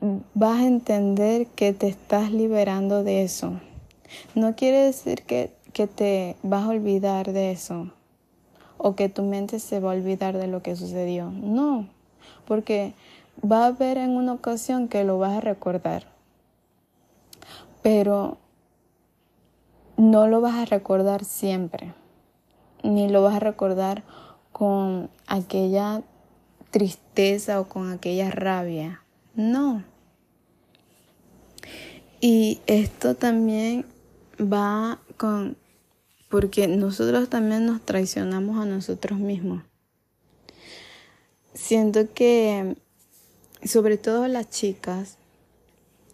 vas 0.00 0.60
a 0.60 0.66
entender 0.66 1.46
que 1.46 1.72
te 1.72 1.88
estás 1.88 2.30
liberando 2.30 3.02
de 3.04 3.22
eso. 3.22 3.60
No 4.34 4.54
quiere 4.54 4.78
decir 4.78 5.22
que, 5.22 5.52
que 5.72 5.86
te 5.86 6.36
vas 6.42 6.64
a 6.64 6.70
olvidar 6.70 7.32
de 7.32 7.50
eso 7.50 7.90
o 8.78 8.94
que 8.94 9.08
tu 9.08 9.22
mente 9.22 9.58
se 9.58 9.80
va 9.80 9.92
a 9.92 9.96
olvidar 9.96 10.38
de 10.38 10.46
lo 10.46 10.62
que 10.62 10.76
sucedió. 10.76 11.30
No, 11.30 11.86
porque 12.46 12.94
va 13.44 13.64
a 13.64 13.66
haber 13.68 13.98
en 13.98 14.10
una 14.10 14.32
ocasión 14.32 14.88
que 14.88 15.04
lo 15.04 15.18
vas 15.18 15.36
a 15.36 15.40
recordar, 15.40 16.06
pero 17.82 18.38
no 19.96 20.28
lo 20.28 20.40
vas 20.40 20.54
a 20.54 20.64
recordar 20.64 21.24
siempre, 21.24 21.92
ni 22.82 23.08
lo 23.08 23.22
vas 23.22 23.34
a 23.34 23.40
recordar 23.40 24.04
con 24.52 25.10
aquella 25.26 26.02
tristeza 26.70 27.60
o 27.60 27.68
con 27.68 27.90
aquella 27.90 28.30
rabia. 28.30 29.02
No. 29.34 29.84
Y 32.20 32.60
esto 32.66 33.14
también 33.14 33.86
va 34.40 35.00
con, 35.16 35.56
porque 36.28 36.66
nosotros 36.66 37.28
también 37.28 37.66
nos 37.66 37.84
traicionamos 37.84 38.58
a 38.58 38.64
nosotros 38.64 39.18
mismos. 39.18 39.62
Siento 41.54 42.12
que, 42.12 42.76
sobre 43.64 43.98
todo 43.98 44.26
las 44.28 44.50
chicas, 44.50 45.18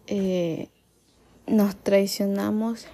eh, 0.07 0.69
nos 1.47 1.75
traicionamos 1.75 2.87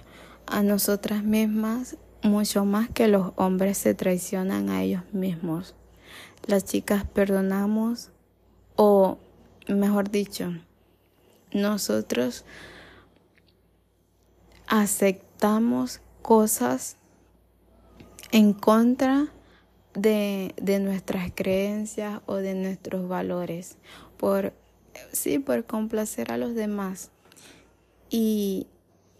a 0.46 0.62
nosotras 0.62 1.22
mismas 1.22 1.96
mucho 2.22 2.64
más 2.64 2.88
que 2.88 3.08
los 3.08 3.32
hombres 3.36 3.78
se 3.78 3.94
traicionan 3.94 4.70
a 4.70 4.82
ellos 4.82 5.02
mismos. 5.12 5.74
Las 6.46 6.64
chicas 6.64 7.04
perdonamos 7.04 8.10
o, 8.76 9.18
mejor 9.68 10.10
dicho, 10.10 10.52
nosotros 11.52 12.44
aceptamos 14.66 16.00
cosas 16.22 16.96
en 18.30 18.52
contra 18.54 19.28
de, 19.94 20.54
de, 20.56 20.78
nuestras 20.78 21.30
creencias 21.34 22.20
o 22.26 22.36
de 22.36 22.54
nuestros 22.54 23.06
valores, 23.08 23.76
por 24.16 24.54
sí, 25.12 25.38
por 25.38 25.64
complacer 25.64 26.32
a 26.32 26.38
los 26.38 26.54
demás. 26.54 27.10
Y 28.08 28.66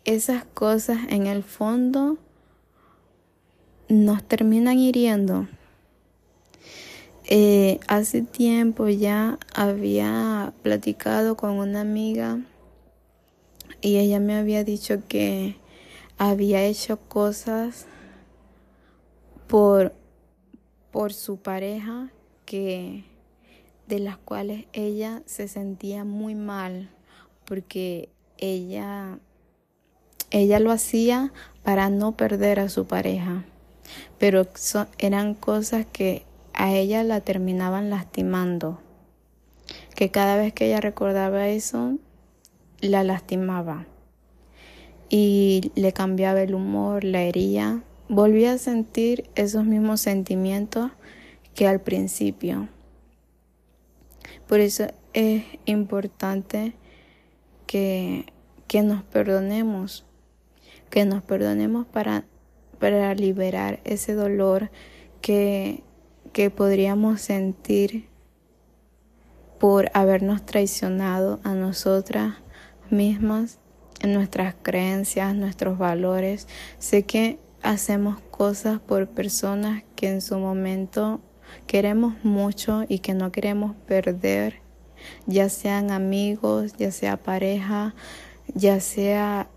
esas 0.04 0.44
cosas 0.44 0.98
en 1.08 1.26
el 1.26 1.42
fondo 1.42 2.18
nos 3.88 4.24
terminan 4.24 4.78
hiriendo. 4.78 5.48
Eh, 7.24 7.78
hace 7.86 8.22
tiempo 8.22 8.88
ya 8.88 9.38
había 9.54 10.52
platicado 10.62 11.36
con 11.36 11.52
una 11.52 11.80
amiga 11.80 12.40
y 13.80 13.98
ella 13.98 14.18
me 14.18 14.36
había 14.36 14.64
dicho 14.64 15.02
que 15.08 15.56
había 16.18 16.64
hecho 16.64 16.98
cosas 16.98 17.86
por, 19.46 19.92
por 20.90 21.12
su 21.12 21.36
pareja 21.36 22.10
que 22.44 23.04
de 23.86 24.00
las 24.00 24.18
cuales 24.18 24.66
ella 24.72 25.22
se 25.26 25.46
sentía 25.46 26.04
muy 26.04 26.34
mal 26.34 26.90
porque 27.44 28.08
ella 28.38 29.18
ella 30.32 30.58
lo 30.58 30.72
hacía 30.72 31.32
para 31.62 31.90
no 31.90 32.16
perder 32.16 32.58
a 32.58 32.68
su 32.68 32.86
pareja. 32.86 33.44
Pero 34.18 34.48
eran 34.98 35.34
cosas 35.34 35.86
que 35.86 36.24
a 36.54 36.72
ella 36.72 37.02
la 37.04 37.20
terminaban 37.20 37.90
lastimando 37.90 38.80
que 39.94 40.10
cada 40.10 40.36
vez 40.36 40.52
que 40.52 40.66
ella 40.66 40.80
recordaba 40.80 41.48
eso 41.48 41.98
la 42.80 43.04
lastimaba 43.04 43.86
y 45.08 45.70
le 45.74 45.92
cambiaba 45.92 46.42
el 46.42 46.54
humor, 46.54 47.04
la 47.04 47.22
hería. 47.22 47.82
Volvía 48.08 48.54
a 48.54 48.58
sentir 48.58 49.28
esos 49.34 49.64
mismos 49.64 50.00
sentimientos 50.00 50.90
que 51.54 51.68
al 51.68 51.80
principio. 51.80 52.68
Por 54.48 54.60
eso 54.60 54.86
es 55.12 55.44
importante 55.66 56.72
que, 57.66 58.26
que 58.66 58.82
nos 58.82 59.02
perdonemos, 59.02 60.04
que 60.90 61.04
nos 61.04 61.22
perdonemos 61.22 61.86
para, 61.86 62.24
para 62.78 63.14
liberar 63.14 63.80
ese 63.84 64.14
dolor 64.14 64.70
que, 65.20 65.84
que 66.32 66.50
podríamos 66.50 67.20
sentir 67.20 68.08
por 69.58 69.90
habernos 69.94 70.44
traicionado 70.44 71.40
a 71.44 71.54
nosotras 71.54 72.34
mismas, 72.90 73.58
en 74.00 74.12
nuestras 74.12 74.54
creencias, 74.60 75.34
nuestros 75.34 75.78
valores. 75.78 76.48
Sé 76.78 77.04
que 77.04 77.38
hacemos 77.62 78.20
cosas 78.30 78.80
por 78.80 79.08
personas 79.08 79.84
que 79.94 80.08
en 80.08 80.20
su 80.20 80.38
momento 80.38 81.20
queremos 81.66 82.24
mucho 82.24 82.84
y 82.88 82.98
que 82.98 83.14
no 83.14 83.30
queremos 83.30 83.76
perder, 83.86 84.60
ya 85.26 85.48
sean 85.48 85.90
amigos, 85.90 86.72
ya 86.76 86.90
sea 86.90 87.22
pareja, 87.22 87.94
ya 88.54 88.80
sea 88.80 89.48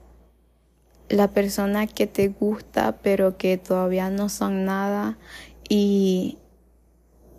la 1.10 1.30
persona 1.30 1.88
que 1.88 2.08
te 2.08 2.30
gusta 2.30 2.98
pero 3.04 3.38
que 3.38 3.58
todavía 3.58 4.10
no 4.10 4.30
son 4.30 4.66
nada 4.66 5.18
y, 5.70 6.38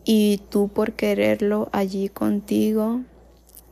y 0.09 0.41
tú 0.51 0.69
por 0.69 0.93
quererlo 0.93 1.69
allí 1.73 2.09
contigo 2.09 3.01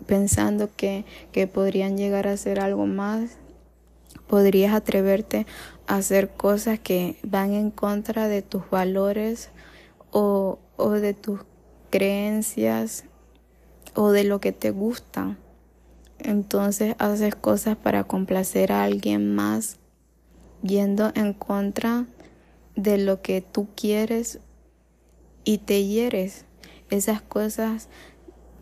pensando 0.06 0.68
que, 0.76 1.04
que 1.30 1.46
podrían 1.46 1.96
llegar 1.96 2.26
a 2.26 2.36
ser 2.36 2.58
algo 2.58 2.86
más, 2.86 3.38
podrías 4.26 4.74
atreverte 4.74 5.46
a 5.86 5.96
hacer 5.96 6.28
cosas 6.30 6.80
que 6.80 7.16
van 7.22 7.52
en 7.52 7.70
contra 7.70 8.26
de 8.26 8.42
tus 8.42 8.68
valores 8.68 9.50
o, 10.10 10.58
o 10.76 10.90
de 10.90 11.14
tus 11.14 11.40
creencias 11.90 13.04
o 13.94 14.10
de 14.10 14.24
lo 14.24 14.40
que 14.40 14.50
te 14.50 14.72
gusta. 14.72 15.38
Entonces 16.18 16.96
haces 16.98 17.36
cosas 17.36 17.76
para 17.76 18.04
complacer 18.04 18.72
a 18.72 18.82
alguien 18.82 19.34
más 19.34 19.78
yendo 20.62 21.12
en 21.14 21.32
contra 21.32 22.06
de 22.74 22.98
lo 22.98 23.22
que 23.22 23.40
tú 23.40 23.68
quieres 23.76 24.40
y 25.44 25.58
te 25.58 25.84
hieres. 25.84 26.44
Esas 26.90 27.22
cosas 27.22 27.88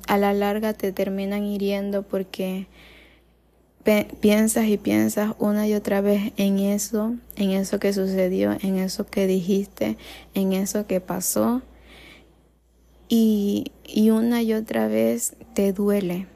a 0.09 0.19
la 0.19 0.33
larga 0.33 0.75
te 0.75 0.93
terminan 0.93 1.45
hiriendo 1.45 2.03
porque 2.03 2.67
piensas 4.21 4.67
y 4.67 4.79
piensas 4.79 5.35
una 5.39 5.67
y 5.67 5.75
otra 5.75 6.01
vez 6.01 6.33
en 6.37 6.59
eso, 6.59 7.15
en 7.37 7.51
eso 7.51 7.81
que 7.81 7.93
sucedió, 7.93 8.53
en 8.61 8.79
eso 8.79 9.07
que 9.07 9.27
dijiste, 9.27 9.97
en 10.35 10.53
eso 10.53 10.87
que 10.87 11.01
pasó. 11.01 11.63
Y, 13.09 13.73
y 13.85 14.11
una 14.11 14.43
y 14.43 14.55
otra 14.55 14.89
vez 14.89 15.35
te 15.55 15.73
duele. 15.73 16.27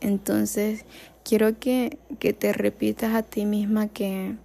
Entonces, 0.00 0.84
quiero 1.24 1.58
que, 1.58 1.98
que 2.20 2.32
te 2.32 2.52
repitas 2.52 3.14
a 3.14 3.22
ti 3.22 3.44
misma 3.44 3.88
que, 3.88 4.36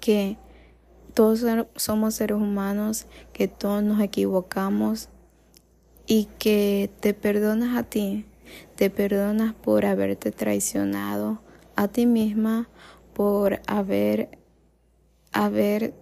que 0.00 0.36
todos 1.14 1.44
somos 1.76 2.14
seres 2.14 2.36
humanos, 2.36 3.06
que 3.32 3.48
todos 3.48 3.82
nos 3.82 4.00
equivocamos, 4.00 5.08
y 6.06 6.28
que 6.38 6.90
te 7.00 7.14
perdonas 7.14 7.76
a 7.76 7.84
ti, 7.84 8.26
te 8.76 8.90
perdonas 8.90 9.54
por 9.54 9.86
haberte 9.86 10.30
traicionado 10.30 11.40
a 11.76 11.88
ti 11.88 12.06
misma, 12.06 12.68
por 13.14 13.60
haber, 13.66 14.38
haber 15.32 15.94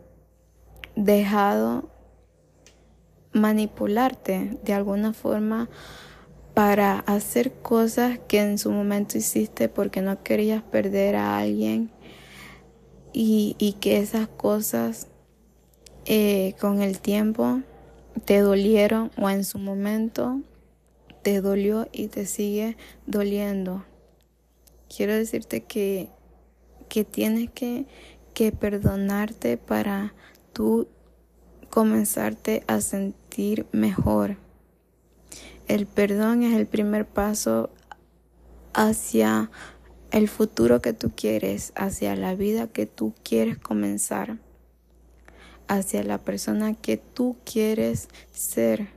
dejado 0.96 1.90
manipularte 3.32 4.58
de 4.64 4.72
alguna 4.72 5.12
forma 5.12 5.68
para 6.54 6.98
hacer 7.00 7.52
cosas 7.52 8.18
que 8.26 8.40
en 8.40 8.58
su 8.58 8.70
momento 8.72 9.16
hiciste 9.16 9.68
porque 9.68 10.02
no 10.02 10.22
querías 10.22 10.62
perder 10.62 11.16
a 11.16 11.38
alguien 11.38 11.90
y, 13.12 13.76
que 13.80 13.98
esas 13.98 14.28
cosas 14.28 15.08
eh, 16.06 16.54
con 16.60 16.82
el 16.82 17.00
tiempo 17.00 17.60
te 18.24 18.40
dolieron 18.40 19.10
o 19.16 19.28
en 19.30 19.44
su 19.44 19.58
momento 19.58 20.40
te 21.22 21.40
dolió 21.40 21.88
y 21.92 22.08
te 22.08 22.26
sigue 22.26 22.76
doliendo. 23.06 23.84
Quiero 24.94 25.14
decirte 25.14 25.62
que, 25.62 26.08
que 26.88 27.04
tienes 27.04 27.50
que, 27.50 27.86
que 28.34 28.52
perdonarte 28.52 29.56
para 29.56 30.14
tú 30.52 30.88
comenzarte 31.68 32.64
a 32.66 32.80
sentir 32.80 33.66
mejor. 33.72 34.36
el 35.68 35.86
perdón 35.86 36.42
es 36.42 36.54
el 36.54 36.66
primer 36.66 37.06
paso 37.06 37.70
hacia 38.72 39.50
el 40.10 40.28
futuro 40.28 40.82
que 40.82 40.92
tú 40.92 41.12
quieres, 41.14 41.72
hacia 41.76 42.16
la 42.16 42.34
vida 42.34 42.66
que 42.66 42.86
tú 42.86 43.14
quieres 43.22 43.58
comenzar, 43.58 44.38
hacia 45.68 46.02
la 46.02 46.18
persona 46.18 46.74
que 46.74 46.96
tú 46.96 47.36
quieres 47.44 48.08
ser, 48.32 48.88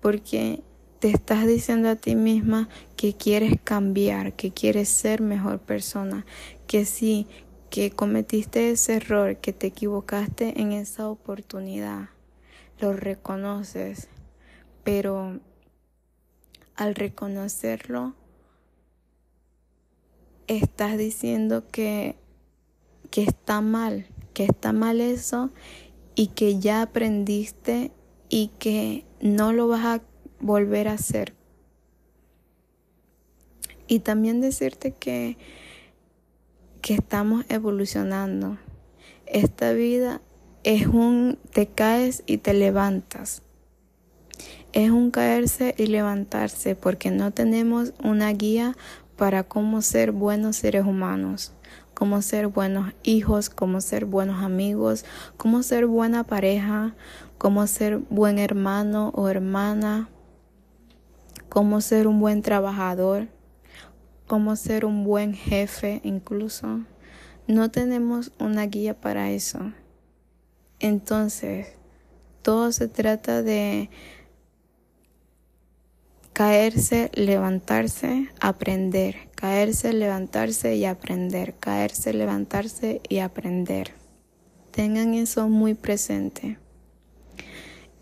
porque 0.00 0.62
te 0.98 1.10
estás 1.10 1.46
diciendo 1.46 1.88
a 1.88 1.96
ti 1.96 2.16
misma 2.16 2.68
que 2.96 3.14
quieres 3.14 3.54
cambiar, 3.62 4.32
que 4.32 4.50
quieres 4.50 4.88
ser 4.88 5.20
mejor 5.20 5.60
persona, 5.60 6.26
que 6.66 6.84
sí, 6.84 7.28
que 7.70 7.90
cometiste 7.90 8.70
ese 8.70 8.94
error, 8.94 9.36
que 9.36 9.52
te 9.52 9.68
equivocaste 9.68 10.60
en 10.60 10.72
esa 10.72 11.08
oportunidad, 11.08 12.08
lo 12.80 12.94
reconoces, 12.94 14.08
pero 14.82 15.38
al 16.74 16.94
reconocerlo, 16.94 18.14
estás 20.48 20.98
diciendo 20.98 21.64
que, 21.70 22.16
que 23.10 23.22
está 23.22 23.60
mal, 23.60 24.06
que 24.34 24.44
está 24.44 24.72
mal 24.72 25.00
eso 25.00 25.50
y 26.14 26.28
que 26.28 26.58
ya 26.58 26.82
aprendiste 26.82 27.92
y 28.28 28.48
que 28.58 29.04
no 29.20 29.52
lo 29.52 29.68
vas 29.68 29.84
a 29.84 30.02
volver 30.40 30.88
a 30.88 30.94
hacer. 30.94 31.34
Y 33.86 34.00
también 34.00 34.40
decirte 34.40 34.92
que, 34.92 35.36
que 36.82 36.94
estamos 36.94 37.44
evolucionando. 37.48 38.58
Esta 39.26 39.72
vida 39.72 40.20
es 40.64 40.86
un 40.86 41.38
te 41.52 41.66
caes 41.66 42.22
y 42.26 42.38
te 42.38 42.52
levantas. 42.52 43.42
Es 44.72 44.90
un 44.90 45.10
caerse 45.10 45.74
y 45.78 45.86
levantarse 45.86 46.74
porque 46.74 47.10
no 47.10 47.30
tenemos 47.30 47.94
una 48.02 48.30
guía 48.32 48.76
para 49.18 49.42
cómo 49.42 49.82
ser 49.82 50.12
buenos 50.12 50.56
seres 50.56 50.86
humanos, 50.86 51.52
cómo 51.92 52.22
ser 52.22 52.46
buenos 52.46 52.94
hijos, 53.02 53.50
cómo 53.50 53.80
ser 53.80 54.04
buenos 54.04 54.44
amigos, 54.44 55.04
cómo 55.36 55.64
ser 55.64 55.86
buena 55.86 56.22
pareja, 56.22 56.94
cómo 57.36 57.66
ser 57.66 57.98
buen 57.98 58.38
hermano 58.38 59.10
o 59.16 59.28
hermana, 59.28 60.08
cómo 61.48 61.80
ser 61.80 62.06
un 62.06 62.20
buen 62.20 62.42
trabajador, 62.42 63.26
cómo 64.28 64.54
ser 64.54 64.84
un 64.84 65.02
buen 65.02 65.34
jefe 65.34 66.00
incluso. 66.04 66.82
No 67.48 67.72
tenemos 67.72 68.30
una 68.38 68.66
guía 68.66 69.00
para 69.00 69.32
eso. 69.32 69.72
Entonces, 70.78 71.72
todo 72.42 72.70
se 72.70 72.86
trata 72.86 73.42
de 73.42 73.90
caerse, 76.38 77.10
levantarse, 77.14 78.28
aprender, 78.40 79.28
caerse, 79.34 79.92
levantarse 79.92 80.76
y 80.76 80.84
aprender, 80.84 81.54
caerse, 81.58 82.12
levantarse 82.12 83.00
y 83.08 83.18
aprender. 83.18 83.90
Tengan 84.70 85.14
eso 85.14 85.48
muy 85.48 85.74
presente. 85.74 86.56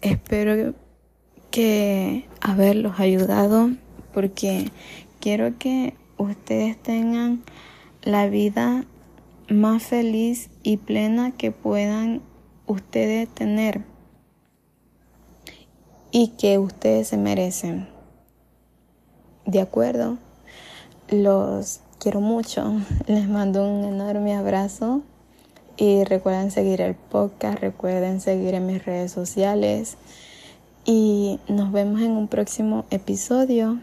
Espero 0.02 0.74
que 1.50 2.26
haberlos 2.42 3.00
ayudado 3.00 3.70
porque 4.12 4.70
quiero 5.18 5.56
que 5.56 5.94
ustedes 6.18 6.76
tengan 6.76 7.42
la 8.02 8.28
vida 8.28 8.84
más 9.48 9.82
feliz 9.82 10.50
y 10.62 10.76
plena 10.76 11.30
que 11.30 11.52
puedan 11.52 12.20
ustedes 12.66 13.30
tener 13.30 13.80
y 16.10 16.34
que 16.36 16.58
ustedes 16.58 17.08
se 17.08 17.16
merecen. 17.16 17.95
De 19.46 19.60
acuerdo, 19.60 20.18
los 21.08 21.80
quiero 22.00 22.20
mucho, 22.20 22.80
les 23.06 23.28
mando 23.28 23.66
un 23.66 23.84
enorme 23.84 24.34
abrazo. 24.34 25.02
Y 25.78 26.04
recuerden 26.04 26.50
seguir 26.50 26.80
el 26.80 26.94
podcast, 26.94 27.58
recuerden 27.60 28.20
seguir 28.20 28.54
en 28.54 28.66
mis 28.66 28.84
redes 28.84 29.12
sociales. 29.12 29.98
Y 30.84 31.38
nos 31.48 31.70
vemos 31.70 32.00
en 32.00 32.12
un 32.12 32.28
próximo 32.28 32.86
episodio. 32.90 33.78